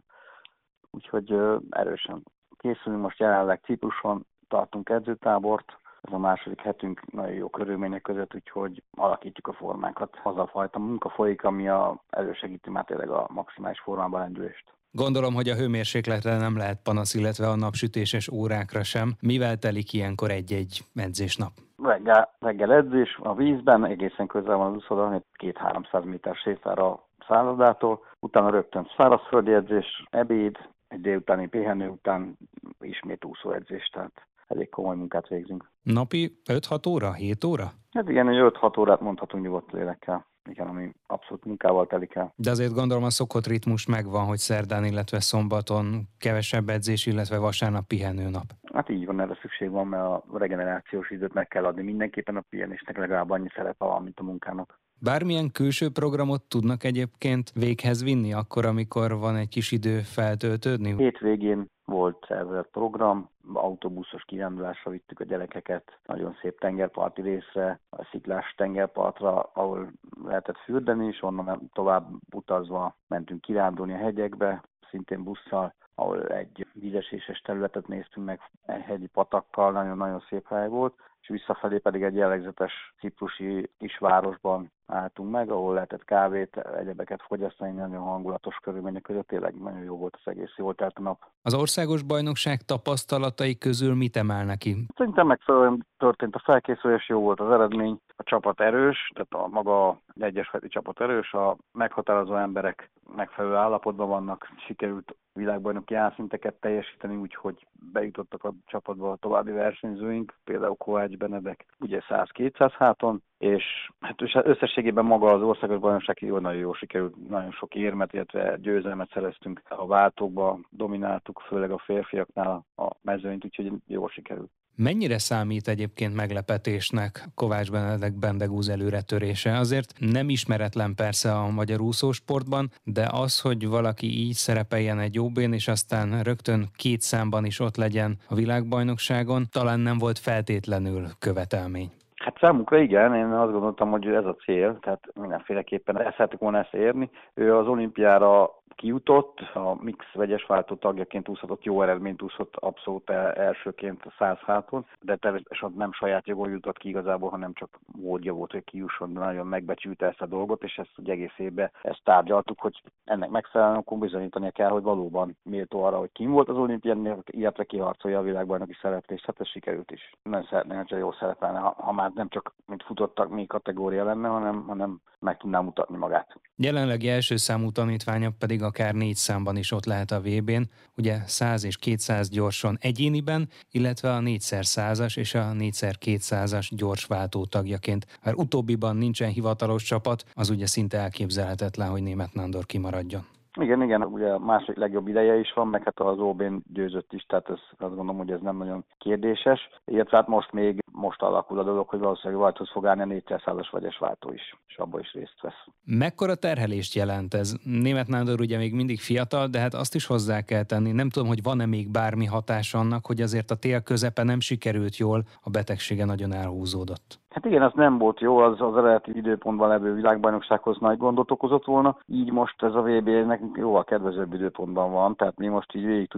úgyhogy 0.91 1.35
erősen 1.71 2.23
készülünk. 2.57 3.03
Most 3.03 3.19
jelenleg 3.19 3.61
Cipruson 3.65 4.27
tartunk 4.49 4.89
edzőtábort, 4.89 5.79
ez 6.01 6.13
a 6.13 6.19
második 6.19 6.61
hetünk 6.61 7.13
nagyon 7.13 7.35
jó 7.35 7.49
körülmények 7.49 8.03
között, 8.03 8.35
úgyhogy 8.35 8.83
alakítjuk 8.91 9.47
a 9.49 9.53
formákat. 9.53 10.21
Az 10.23 10.39
a 10.39 10.47
fajta 10.47 10.79
munka 10.79 11.09
folyik, 11.09 11.45
ami 11.45 11.69
a, 11.69 12.03
elősegíti 12.11 12.71
már 12.71 12.85
tényleg 12.85 13.11
a 13.11 13.27
maximális 13.31 13.81
formában 13.81 14.21
lendülést. 14.21 14.73
Gondolom, 14.95 15.35
hogy 15.35 15.49
a 15.49 15.55
hőmérsékletre 15.55 16.37
nem 16.37 16.57
lehet 16.57 16.83
panasz, 16.83 17.15
illetve 17.15 17.49
a 17.49 17.57
napsütéses 17.57 18.29
órákra 18.29 18.83
sem. 18.83 19.13
Mivel 19.21 19.57
telik 19.57 19.93
ilyenkor 19.93 20.31
egy-egy 20.31 20.85
edzésnap? 20.95 21.53
Reggel, 21.83 22.35
reggel 22.39 22.73
edzés 22.73 23.19
a 23.23 23.35
vízben, 23.35 23.85
egészen 23.85 24.27
közel 24.27 24.57
van 24.57 24.71
az 24.71 24.77
úszoda, 24.77 25.23
két-háromszáz 25.33 26.05
méter 26.05 26.35
sétára 26.35 26.91
a 26.91 27.09
szállodától, 27.29 28.05
utána 28.21 28.51
rögtön 28.51 28.91
szárazföldi 28.97 29.53
edzés, 29.53 30.05
ebéd, 30.11 30.57
egy 30.89 31.01
délutáni 31.01 31.49
pihenő 31.49 31.89
után 31.89 32.37
ismét 32.81 33.25
úszóedzés, 33.25 33.91
tehát 33.93 34.27
elég 34.47 34.69
komoly 34.69 34.97
munkát 34.97 35.29
végzünk. 35.29 35.71
Napi 35.83 36.41
5-6 36.51 36.89
óra, 36.89 37.13
7 37.13 37.45
óra? 37.45 37.73
Hát 37.93 38.09
igen, 38.09 38.27
hogy 38.27 38.53
5-6 38.61 38.79
órát 38.79 39.01
mondhatunk 39.01 39.45
nyugodt 39.45 39.73
lélekkel. 39.73 40.27
Igen, 40.51 40.67
ami 40.67 40.93
abszolút 41.07 41.45
munkával 41.45 41.87
telik 41.87 42.15
el. 42.15 42.33
De 42.37 42.51
azért 42.51 42.73
gondolom 42.73 43.05
a 43.05 43.11
szokott 43.11 43.47
ritmus 43.47 43.87
megvan, 43.87 44.25
hogy 44.25 44.39
szerdán, 44.39 44.85
illetve 44.85 45.21
szombaton 45.21 46.09
kevesebb 46.19 46.69
edzés, 46.69 47.07
illetve 47.07 47.39
vasárnap 47.39 47.87
pihenőnap. 47.87 48.45
Hát 48.73 48.89
így 48.89 49.07
van, 49.07 49.21
erre 49.21 49.39
szükség 49.41 49.71
van, 49.71 49.87
mert 49.87 50.03
a 50.03 50.25
regenerációs 50.33 51.11
időt 51.11 51.35
meg 51.35 51.49
kell 51.49 51.65
adni 51.65 51.83
mindenképpen 51.83 52.37
a 52.37 52.45
pihenésnek 52.49 52.97
legalább 52.97 53.31
annyi 53.31 53.49
szerepe 53.55 53.85
van, 53.85 54.03
mint 54.03 54.19
a 54.19 54.23
munkának. 54.23 54.81
Bármilyen 55.01 55.51
külső 55.51 55.91
programot 55.91 56.43
tudnak 56.43 56.85
egyébként 56.85 57.51
véghez 57.55 58.03
vinni 58.03 58.33
akkor, 58.33 58.65
amikor 58.67 59.19
van 59.19 59.37
egy 59.37 59.49
kis 59.49 59.73
idő 59.73 59.99
feltöltődni? 59.99 60.95
Hétvégén 60.97 61.71
volt 61.93 62.25
szervezett 62.29 62.71
program, 62.71 63.29
autóbuszos 63.53 64.25
kirándulásra 64.25 64.91
vittük 64.91 65.21
a 65.21 65.25
gyerekeket, 65.25 65.99
nagyon 66.07 66.37
szép 66.41 66.59
tengerparti 66.59 67.23
részre, 67.23 67.81
a 67.91 68.05
sziklás 68.11 68.55
tengerpartra, 68.57 69.51
ahol 69.53 69.93
lehetett 70.25 70.59
fürdeni, 70.59 71.07
és 71.07 71.23
onnan 71.23 71.71
tovább 71.73 72.09
utazva 72.35 72.97
mentünk 73.07 73.41
kirándulni 73.41 73.93
a 73.93 73.97
hegyekbe, 73.97 74.63
szintén 74.91 75.23
busszal, 75.23 75.75
ahol 75.95 76.27
egy 76.27 76.67
vízeséses 76.73 77.41
területet 77.41 77.87
néztünk 77.87 78.27
meg 78.27 78.41
egy 78.67 78.83
hegyi 78.83 79.07
patakkal, 79.07 79.73
nagyon-nagyon 79.73 80.25
szép 80.29 80.47
hely 80.49 80.69
volt, 80.69 80.95
és 81.21 81.29
visszafelé 81.29 81.79
pedig 81.79 82.03
egy 82.03 82.15
jellegzetes 82.15 82.95
ciprusi 83.01 83.71
kisvárosban 83.79 84.71
álltunk 84.93 85.31
meg, 85.31 85.51
ahol 85.51 85.75
lehetett 85.75 86.05
kávét, 86.05 86.57
egyebeket 86.57 87.23
fogyasztani, 87.27 87.71
nagyon 87.71 88.03
hangulatos 88.03 88.57
körülmények 88.63 89.03
között, 89.03 89.27
tényleg 89.27 89.55
nagyon 89.55 89.83
jó 89.83 89.97
volt 89.97 90.19
az 90.25 90.31
egész, 90.31 90.53
jól 90.57 90.75
telt 90.75 90.99
a 90.99 91.03
nap. 91.03 91.19
Az 91.43 91.55
országos 91.55 92.03
bajnokság 92.03 92.63
tapasztalatai 92.63 93.59
közül 93.59 93.95
mit 93.95 94.17
emelnek 94.17 94.59
ki? 94.59 94.87
Szerintem 94.97 95.27
megfelelően 95.27 95.87
történt 95.99 96.35
a 96.35 96.43
felkészülés, 96.45 97.09
jó 97.09 97.21
volt 97.21 97.41
az 97.41 97.51
eredmény, 97.51 97.99
a 98.17 98.23
csapat 98.23 98.61
erős, 98.61 99.11
tehát 99.15 99.47
a 99.47 99.49
maga 99.49 100.01
egyes 100.21 100.51
csapat 100.69 101.01
erős, 101.01 101.33
a 101.33 101.57
meghatározó 101.73 102.35
emberek 102.35 102.91
megfelelő 103.17 103.55
állapotban 103.55 104.09
vannak, 104.09 104.49
sikerült 104.67 105.17
világbajnoki 105.33 105.95
álszinteket 105.95 106.55
teljesíteni, 106.55 107.17
úgyhogy 107.17 107.67
bejutottak 107.93 108.45
a 108.45 108.53
csapatba 108.67 109.11
a 109.11 109.17
további 109.17 109.51
versenyzőink, 109.51 110.35
például 110.45 110.75
Kovács 110.75 111.17
Benedek, 111.17 111.67
ugye 111.81 112.03
100-200 112.09 112.73
háton, 112.79 113.23
és 113.43 113.91
hát 114.01 114.23
összességében 114.33 115.05
maga 115.05 115.33
az 115.33 115.43
országos 115.43 115.79
bajnokság 115.79 116.17
jó, 116.21 116.39
nagyon 116.39 116.61
jó 116.61 116.73
sikerült, 116.73 117.29
nagyon 117.29 117.51
sok 117.51 117.75
érmet, 117.75 118.13
illetve 118.13 118.57
győzelmet 118.61 119.11
szereztünk 119.13 119.63
a 119.69 119.87
váltókba, 119.87 120.59
domináltuk, 120.71 121.43
főleg 121.49 121.71
a 121.71 121.79
férfiaknál 121.79 122.65
a 122.77 122.89
mezőnyt, 123.01 123.45
úgyhogy 123.45 123.73
jól 123.87 124.09
sikerült. 124.09 124.51
Mennyire 124.77 125.19
számít 125.19 125.69
egyébként 125.69 126.15
meglepetésnek 126.15 127.29
Kovács 127.35 127.71
Benedek 127.71 128.15
Bendegúz 128.15 128.69
előretörése? 128.69 129.57
Azért 129.57 129.93
nem 129.99 130.29
ismeretlen 130.29 130.95
persze 130.95 131.33
a 131.33 131.51
magyar 131.51 131.81
úszósportban, 131.81 132.71
de 132.85 133.09
az, 133.13 133.41
hogy 133.41 133.69
valaki 133.69 134.07
így 134.07 134.35
szerepeljen 134.35 134.99
egy 134.99 135.15
jobbén, 135.15 135.53
és 135.53 135.69
aztán 135.69 136.23
rögtön 136.23 136.69
két 136.77 137.01
számban 137.01 137.45
is 137.45 137.61
ott 137.61 137.77
legyen 137.77 138.19
a 138.29 138.35
világbajnokságon, 138.35 139.47
talán 139.51 139.81
nem 139.81 139.99
volt 139.99 140.19
feltétlenül 140.19 141.07
követelmény. 141.19 141.91
Hát 142.25 142.39
számukra 142.39 142.79
igen, 142.79 143.15
én 143.15 143.25
azt 143.25 143.53
gondoltam, 143.53 143.91
hogy 143.91 144.07
ez 144.07 144.25
a 144.25 144.35
cél, 144.35 144.79
tehát 144.81 145.05
mindenféleképpen 145.15 146.01
el 146.01 146.15
szeretik 146.17 146.39
volna 146.39 146.59
ezt 146.59 146.75
érni. 146.75 147.11
Ő 147.35 147.57
az 147.57 147.67
olimpiára 147.67 148.51
kijutott, 148.75 149.41
a 149.55 149.77
Mix 149.81 150.05
vegyes 150.13 150.45
váltó 150.45 150.75
tagjaként 150.75 151.29
úszhatott, 151.29 151.65
jó 151.65 151.83
eredményt 151.83 152.23
úszott 152.23 152.57
abszolút 152.57 153.11
elsőként 153.11 154.05
a 154.05 154.15
100 154.19 154.39
háton, 154.39 154.87
de 155.01 155.17
természetesen 155.17 155.73
nem 155.77 155.93
saját 155.93 156.27
jogon 156.27 156.51
jutott 156.51 156.79
ki 156.79 156.89
igazából, 156.89 157.31
hanem 157.31 157.53
csak 157.53 157.79
módja 157.87 158.33
volt, 158.33 158.53
hogy 158.53 158.65
kijusson, 158.65 159.13
de 159.13 159.21
nagyon 159.21 159.47
megbecsülte 159.47 160.07
ezt 160.07 160.21
a 160.21 160.27
dolgot, 160.27 160.63
és 160.63 160.77
ezt 160.77 160.93
egy 160.97 161.11
egész 161.11 161.35
évben 161.37 161.71
ezt 161.83 162.01
tárgyaltuk, 162.05 162.61
hogy 162.61 162.83
ennek 163.05 163.31
megfelelően 163.31 163.79
akkor 163.79 163.99
bizonyítania 163.99 164.51
kell, 164.51 164.71
hogy 164.71 164.83
valóban 164.83 165.37
méltó 165.43 165.83
arra, 165.83 165.99
hogy 165.99 166.13
kim 166.13 166.31
volt 166.31 166.49
az 166.49 166.57
olimpián, 166.57 167.23
illetve 167.27 167.65
kiharcolja 167.65 168.19
a 168.19 168.23
világbajnoki 168.23 168.77
szereplést, 168.83 169.25
hát 169.27 169.41
ez 169.41 169.49
sikerült 169.49 169.91
is. 169.91 170.13
Nagyon 170.23 170.47
szeretném, 170.51 170.85
hogy 170.89 170.99
jó 170.99 171.13
szerepelne, 171.13 171.59
ha, 171.59 171.75
ha 171.79 171.93
már 171.93 172.11
nem 172.15 172.29
csak 172.29 172.55
mint 172.67 172.83
futottak 172.83 173.31
mi 173.31 173.47
kategória 173.47 174.05
lenne, 174.05 174.29
hanem, 174.29 174.65
hanem 174.67 175.01
meg 175.19 175.37
tudná 175.37 175.61
mutatni 175.61 175.97
magát. 175.97 176.41
Jelenlegi 176.57 177.09
első 177.09 177.37
számú 177.37 177.71
tanítványa 177.71 178.31
pedig 178.39 178.62
akár 178.63 178.95
négy 178.95 179.17
számban 179.17 179.57
is 179.57 179.73
ott 179.73 179.85
lehet 179.85 180.11
a 180.11 180.21
VB-n, 180.21 180.63
ugye 180.97 181.19
100 181.27 181.65
és 181.65 181.77
200 181.77 182.29
gyorsan 182.29 182.79
egyéniben, 182.81 183.49
illetve 183.71 184.15
a 184.15 184.21
4x100-as 184.21 185.19
és 185.19 185.35
a 185.35 185.53
4x200-as 185.59 186.69
gyors 186.71 187.05
váltó 187.05 187.45
tagjaként. 187.45 188.07
Ha 188.21 188.33
utóbbiban 188.35 188.97
nincsen 188.97 189.31
hivatalos 189.31 189.83
csapat, 189.83 190.25
az 190.35 190.51
ugye 190.51 190.67
szinte 190.67 190.99
elképzelhetetlen, 190.99 191.89
hogy 191.89 192.03
német 192.03 192.35
Nándor 192.35 192.67
kimaradjon. 192.67 193.27
Igen, 193.61 193.83
igen, 193.83 194.03
ugye 194.03 194.33
a 194.33 194.39
másik 194.39 194.77
legjobb 194.77 195.09
ideje 195.09 195.39
is 195.39 195.53
van, 195.53 195.69
meg 195.69 195.83
hát 195.85 196.01
az 196.01 196.19
OB-n 196.19 196.57
győzött 196.73 197.13
is, 197.13 197.23
tehát 197.23 197.49
ez, 197.49 197.59
azt 197.71 197.95
gondolom, 197.95 198.17
hogy 198.17 198.31
ez 198.31 198.41
nem 198.41 198.57
nagyon 198.57 198.85
kérdéses. 198.99 199.69
Illetve 199.85 200.17
hát 200.17 200.29
most 200.29 200.53
még, 200.53 200.79
most 200.93 201.23
alakul 201.23 201.59
a 201.59 201.63
dolog, 201.63 201.89
hogy 201.89 201.99
valószínűleg 201.99 202.41
Vajthoz 202.43 202.71
fog 202.71 202.87
állni 202.87 203.03
a 203.03 203.07
400-as 203.07 203.69
vegyes 203.71 203.99
váltó 203.99 204.33
is, 204.33 204.57
és 204.67 204.77
abban 204.77 205.01
is 205.01 205.13
részt 205.13 205.41
vesz. 205.41 205.65
Mekkora 205.85 206.35
terhelést 206.35 206.95
jelent 206.95 207.35
ez? 207.35 207.55
Német 207.65 208.09
Nándor 208.09 208.41
ugye 208.41 208.57
még 208.57 208.75
mindig 208.75 209.01
fiatal, 209.01 209.47
de 209.47 209.59
hát 209.59 209.75
azt 209.75 209.95
is 209.95 210.07
hozzá 210.07 210.41
kell 210.41 210.63
tenni. 210.63 210.93
Nem 210.93 211.09
tudom, 211.09 211.29
hogy 211.29 211.43
van-e 211.43 211.67
még 211.67 211.91
bármi 211.91 212.27
hatás 212.27 212.75
annak, 212.75 213.07
hogy 213.07 213.21
azért 213.21 213.51
a 213.51 213.57
tél 213.57 213.81
közepe 213.81 214.23
nem 214.23 214.41
sikerült 214.41 214.97
jól, 214.97 215.25
a 215.43 215.51
betegsége 215.51 216.05
nagyon 216.05 216.33
elhúzódott. 216.33 217.22
Hát 217.33 217.45
igen, 217.45 217.63
az 217.63 217.73
nem 217.75 217.99
volt 217.99 218.21
jó, 218.21 218.39
az 218.39 218.61
az 218.61 218.77
eredeti 218.77 219.17
időpontban 219.17 219.69
levő 219.69 219.95
világbajnoksághoz 219.95 220.79
nagy 220.79 220.99
gondot 220.99 221.31
okozott 221.31 221.65
volna, 221.65 221.99
így 222.07 222.33
most 222.33 222.63
ez 222.63 222.75
a 222.75 222.83
VB 222.83 223.09
nekünk 223.09 223.57
jóval 223.57 223.85
kedvezőbb 223.85 224.35
időpontban 224.35 224.93
van, 224.93 225.17
tehát 225.17 225.37
mi 225.37 225.47
most 225.47 225.75
így 225.75 225.85
végig 225.85 226.11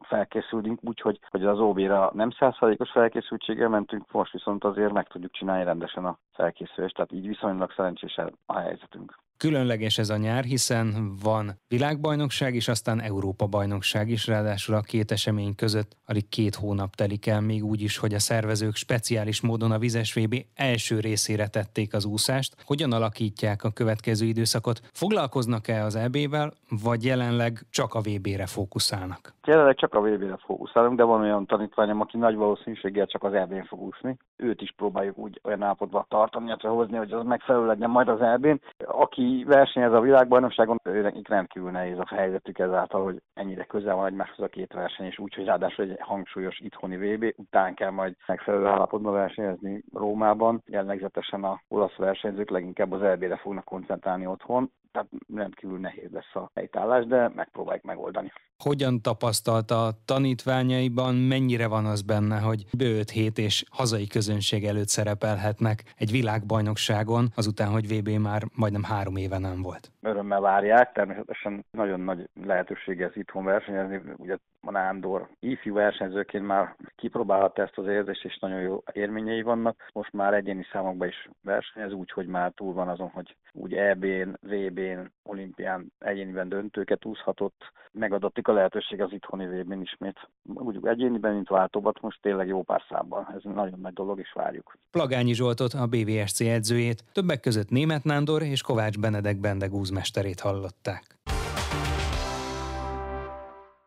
felkészülünk, 0.00 0.78
úgyhogy 0.82 1.18
hogy 1.30 1.44
az 1.44 1.58
OB-ra 1.58 2.10
nem 2.14 2.30
százszerékos 2.30 2.90
felkészültséggel 2.90 3.68
mentünk, 3.68 4.12
most 4.12 4.32
viszont 4.32 4.64
azért 4.64 4.92
meg 4.92 5.06
tudjuk 5.06 5.32
csinálni 5.32 5.64
rendesen 5.64 6.04
a 6.04 6.18
felkészülést, 6.32 6.94
tehát 6.94 7.12
így 7.12 7.26
viszonylag 7.26 7.72
szerencsés 7.72 8.20
a 8.46 8.58
helyzetünk. 8.58 9.18
Különleges 9.48 9.98
ez 9.98 10.10
a 10.10 10.16
nyár, 10.16 10.44
hiszen 10.44 11.16
van 11.22 11.50
világbajnokság 11.68 12.54
és 12.54 12.68
aztán 12.68 13.00
Európa 13.00 13.46
bajnokság 13.46 14.08
is, 14.08 14.26
ráadásul 14.26 14.74
a 14.74 14.80
két 14.80 15.10
esemény 15.10 15.54
között 15.54 15.96
alig 16.06 16.28
két 16.28 16.54
hónap 16.54 16.94
telik 16.94 17.26
el, 17.26 17.40
még 17.40 17.64
úgy 17.64 17.82
is, 17.82 17.98
hogy 17.98 18.14
a 18.14 18.18
szervezők 18.18 18.74
speciális 18.74 19.42
módon 19.42 19.70
a 19.70 19.78
vizes 19.78 20.14
VB 20.14 20.34
első 20.54 21.00
részére 21.00 21.46
tették 21.48 21.94
az 21.94 22.04
úszást. 22.06 22.56
Hogyan 22.66 22.92
alakítják 22.92 23.64
a 23.64 23.70
következő 23.70 24.26
időszakot? 24.26 24.80
Foglalkoznak-e 24.92 25.84
az 25.84 25.96
EB-vel, 25.96 26.52
vagy 26.84 27.04
jelenleg 27.04 27.52
csak 27.70 27.94
a 27.94 28.00
VB-re 28.00 28.46
fókuszálnak? 28.46 29.34
Jelenleg 29.46 29.76
csak 29.76 29.94
a 29.94 30.00
VB-re 30.00 30.36
fókuszálunk, 30.36 30.96
de 30.96 31.04
van 31.04 31.20
olyan 31.20 31.46
tanítványom, 31.46 32.00
aki 32.00 32.16
nagy 32.16 32.36
valószínűséggel 32.36 33.06
csak 33.06 33.24
az 33.24 33.32
EB-n 33.32 33.64
fog 33.64 33.80
úszni. 33.80 34.16
Őt 34.36 34.60
is 34.60 34.72
próbáljuk 34.76 35.18
úgy 35.18 35.40
olyan 35.44 35.62
állapotba 35.62 36.06
tartani, 36.08 36.46
illetve 36.46 36.68
hozni, 36.68 36.96
hogy 36.96 37.12
az 37.12 37.24
megfelelő 37.24 37.66
legyen 37.66 37.90
majd 37.90 38.08
az 38.08 38.20
EB-n. 38.20 38.60
Aki 38.86 39.31
versenyez 39.46 39.92
a 39.92 40.00
világbajnokságon, 40.00 40.80
őnek 40.84 41.28
rendkívül 41.28 41.70
nehéz 41.70 41.98
a 41.98 42.14
helyzetük 42.14 42.58
ezáltal, 42.58 43.04
hogy 43.04 43.22
ennyire 43.34 43.64
közel 43.64 43.94
van 43.94 44.06
egymáshoz 44.06 44.44
a 44.44 44.48
két 44.48 44.72
verseny, 44.72 45.06
és 45.06 45.18
úgy, 45.18 45.34
hogy 45.34 45.44
ráadásul 45.44 45.84
egy 45.84 45.96
hangsúlyos 46.00 46.58
itthoni 46.58 46.96
VB, 46.96 47.34
után 47.36 47.74
kell 47.74 47.90
majd 47.90 48.14
megfelelő 48.26 48.66
állapotban 48.66 49.12
versenyezni 49.12 49.82
Rómában. 49.92 50.62
Jellegzetesen 50.66 51.44
a 51.44 51.62
olasz 51.68 51.96
versenyzők 51.96 52.50
leginkább 52.50 52.92
az 52.92 53.02
EB-re 53.02 53.36
fognak 53.36 53.64
koncentrálni 53.64 54.26
otthon, 54.26 54.70
tehát 54.92 55.08
rendkívül 55.34 55.78
nehéz 55.78 56.10
lesz 56.12 56.34
a 56.34 56.50
helytállás, 56.54 57.06
de 57.06 57.30
megpróbáljuk 57.34 57.84
megoldani. 57.84 58.32
Hogyan 58.62 59.02
tapasztalta 59.02 59.84
a 59.86 59.92
tanítványaiban, 60.04 61.14
mennyire 61.14 61.66
van 61.68 61.84
az 61.86 62.02
benne, 62.02 62.38
hogy 62.38 62.64
bő 62.76 63.00
hét 63.12 63.38
és 63.38 63.64
hazai 63.70 64.06
közönség 64.06 64.64
előtt 64.64 64.88
szerepelhetnek 64.88 65.94
egy 65.96 66.10
világbajnokságon, 66.10 67.28
azután, 67.36 67.68
hogy 67.68 67.88
VB 67.88 68.08
már 68.08 68.42
majdnem 68.54 68.82
három 68.82 69.16
éve 69.22 69.38
nem 69.38 69.62
volt? 69.62 69.90
Örömmel 70.00 70.40
várják, 70.40 70.92
természetesen 70.92 71.64
nagyon 71.70 72.00
nagy 72.00 72.28
lehetőség 72.44 73.00
ez 73.00 73.10
itthon 73.14 73.44
versenyezni, 73.44 74.00
ugye 74.16 74.36
Nándor 74.70 75.28
ifjú 75.40 75.74
versenyzőként 75.74 76.46
már 76.46 76.76
kipróbálhatta 76.96 77.62
ezt 77.62 77.78
az 77.78 77.86
érzést, 77.86 78.24
és 78.24 78.38
nagyon 78.38 78.60
jó 78.60 78.82
érményei 78.92 79.42
vannak. 79.42 79.88
Most 79.92 80.12
már 80.12 80.34
egyéni 80.34 80.66
számokban 80.72 81.08
is 81.08 81.28
versenyez, 81.42 81.92
úgyhogy 81.92 82.26
már 82.26 82.52
túl 82.54 82.72
van 82.72 82.88
azon, 82.88 83.08
hogy 83.08 83.36
úgy 83.52 83.74
EB-n, 83.74 84.38
VB-n, 84.40 85.12
olimpián 85.22 85.92
egyéniben 85.98 86.48
döntőket 86.48 87.04
úszhatott, 87.04 87.72
megadottik 87.92 88.48
a 88.48 88.52
lehetőség 88.52 89.00
az 89.00 89.12
itthoni 89.12 89.46
VB-n 89.46 89.80
ismét. 89.80 90.28
Úgy 90.54 90.78
egyéniben, 90.82 91.34
mint 91.34 91.48
váltóbat, 91.48 92.00
most 92.00 92.18
tényleg 92.22 92.46
jó 92.46 92.62
pár 92.62 92.82
számban. 92.88 93.28
Ez 93.36 93.42
nagyon 93.42 93.80
nagy 93.80 93.92
dolog, 93.92 94.18
és 94.18 94.32
várjuk. 94.34 94.76
Plagányi 94.90 95.34
Zsoltot, 95.34 95.72
a 95.72 95.86
BVSC 95.86 96.40
edzőjét, 96.40 97.04
többek 97.12 97.40
között 97.40 97.70
Német 97.70 98.04
Nándor 98.04 98.42
és 98.42 98.62
Kovács 98.62 98.98
Benedek 98.98 99.40
bendegúzmesterét 99.40 100.40
hallották. 100.40 101.02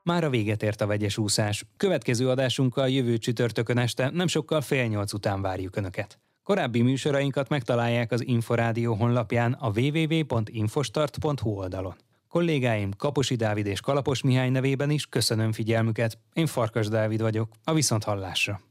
Már 0.05 0.23
a 0.23 0.29
véget 0.29 0.63
ért 0.63 0.81
a 0.81 0.87
vegyes 0.87 1.17
úszás. 1.17 1.65
Következő 1.77 2.29
adásunkkal 2.29 2.89
jövő 2.89 3.17
csütörtökön 3.17 3.77
este 3.77 4.09
nem 4.09 4.27
sokkal 4.27 4.61
fél 4.61 4.85
nyolc 4.85 5.13
után 5.13 5.41
várjuk 5.41 5.75
Önöket. 5.75 6.19
Korábbi 6.43 6.81
műsorainkat 6.81 7.49
megtalálják 7.49 8.11
az 8.11 8.27
Inforádió 8.27 8.93
honlapján 8.93 9.53
a 9.53 9.71
www.infostart.hu 9.75 11.49
oldalon. 11.49 11.95
Kollégáim 12.29 12.91
Kaposi 12.97 13.35
Dávid 13.35 13.65
és 13.65 13.79
Kalapos 13.79 14.21
Mihály 14.21 14.49
nevében 14.49 14.89
is 14.89 15.05
köszönöm 15.05 15.51
figyelmüket. 15.51 16.17
Én 16.33 16.45
Farkas 16.45 16.87
Dávid 16.87 17.21
vagyok, 17.21 17.49
a 17.63 17.73
Viszonthallásra. 17.73 18.61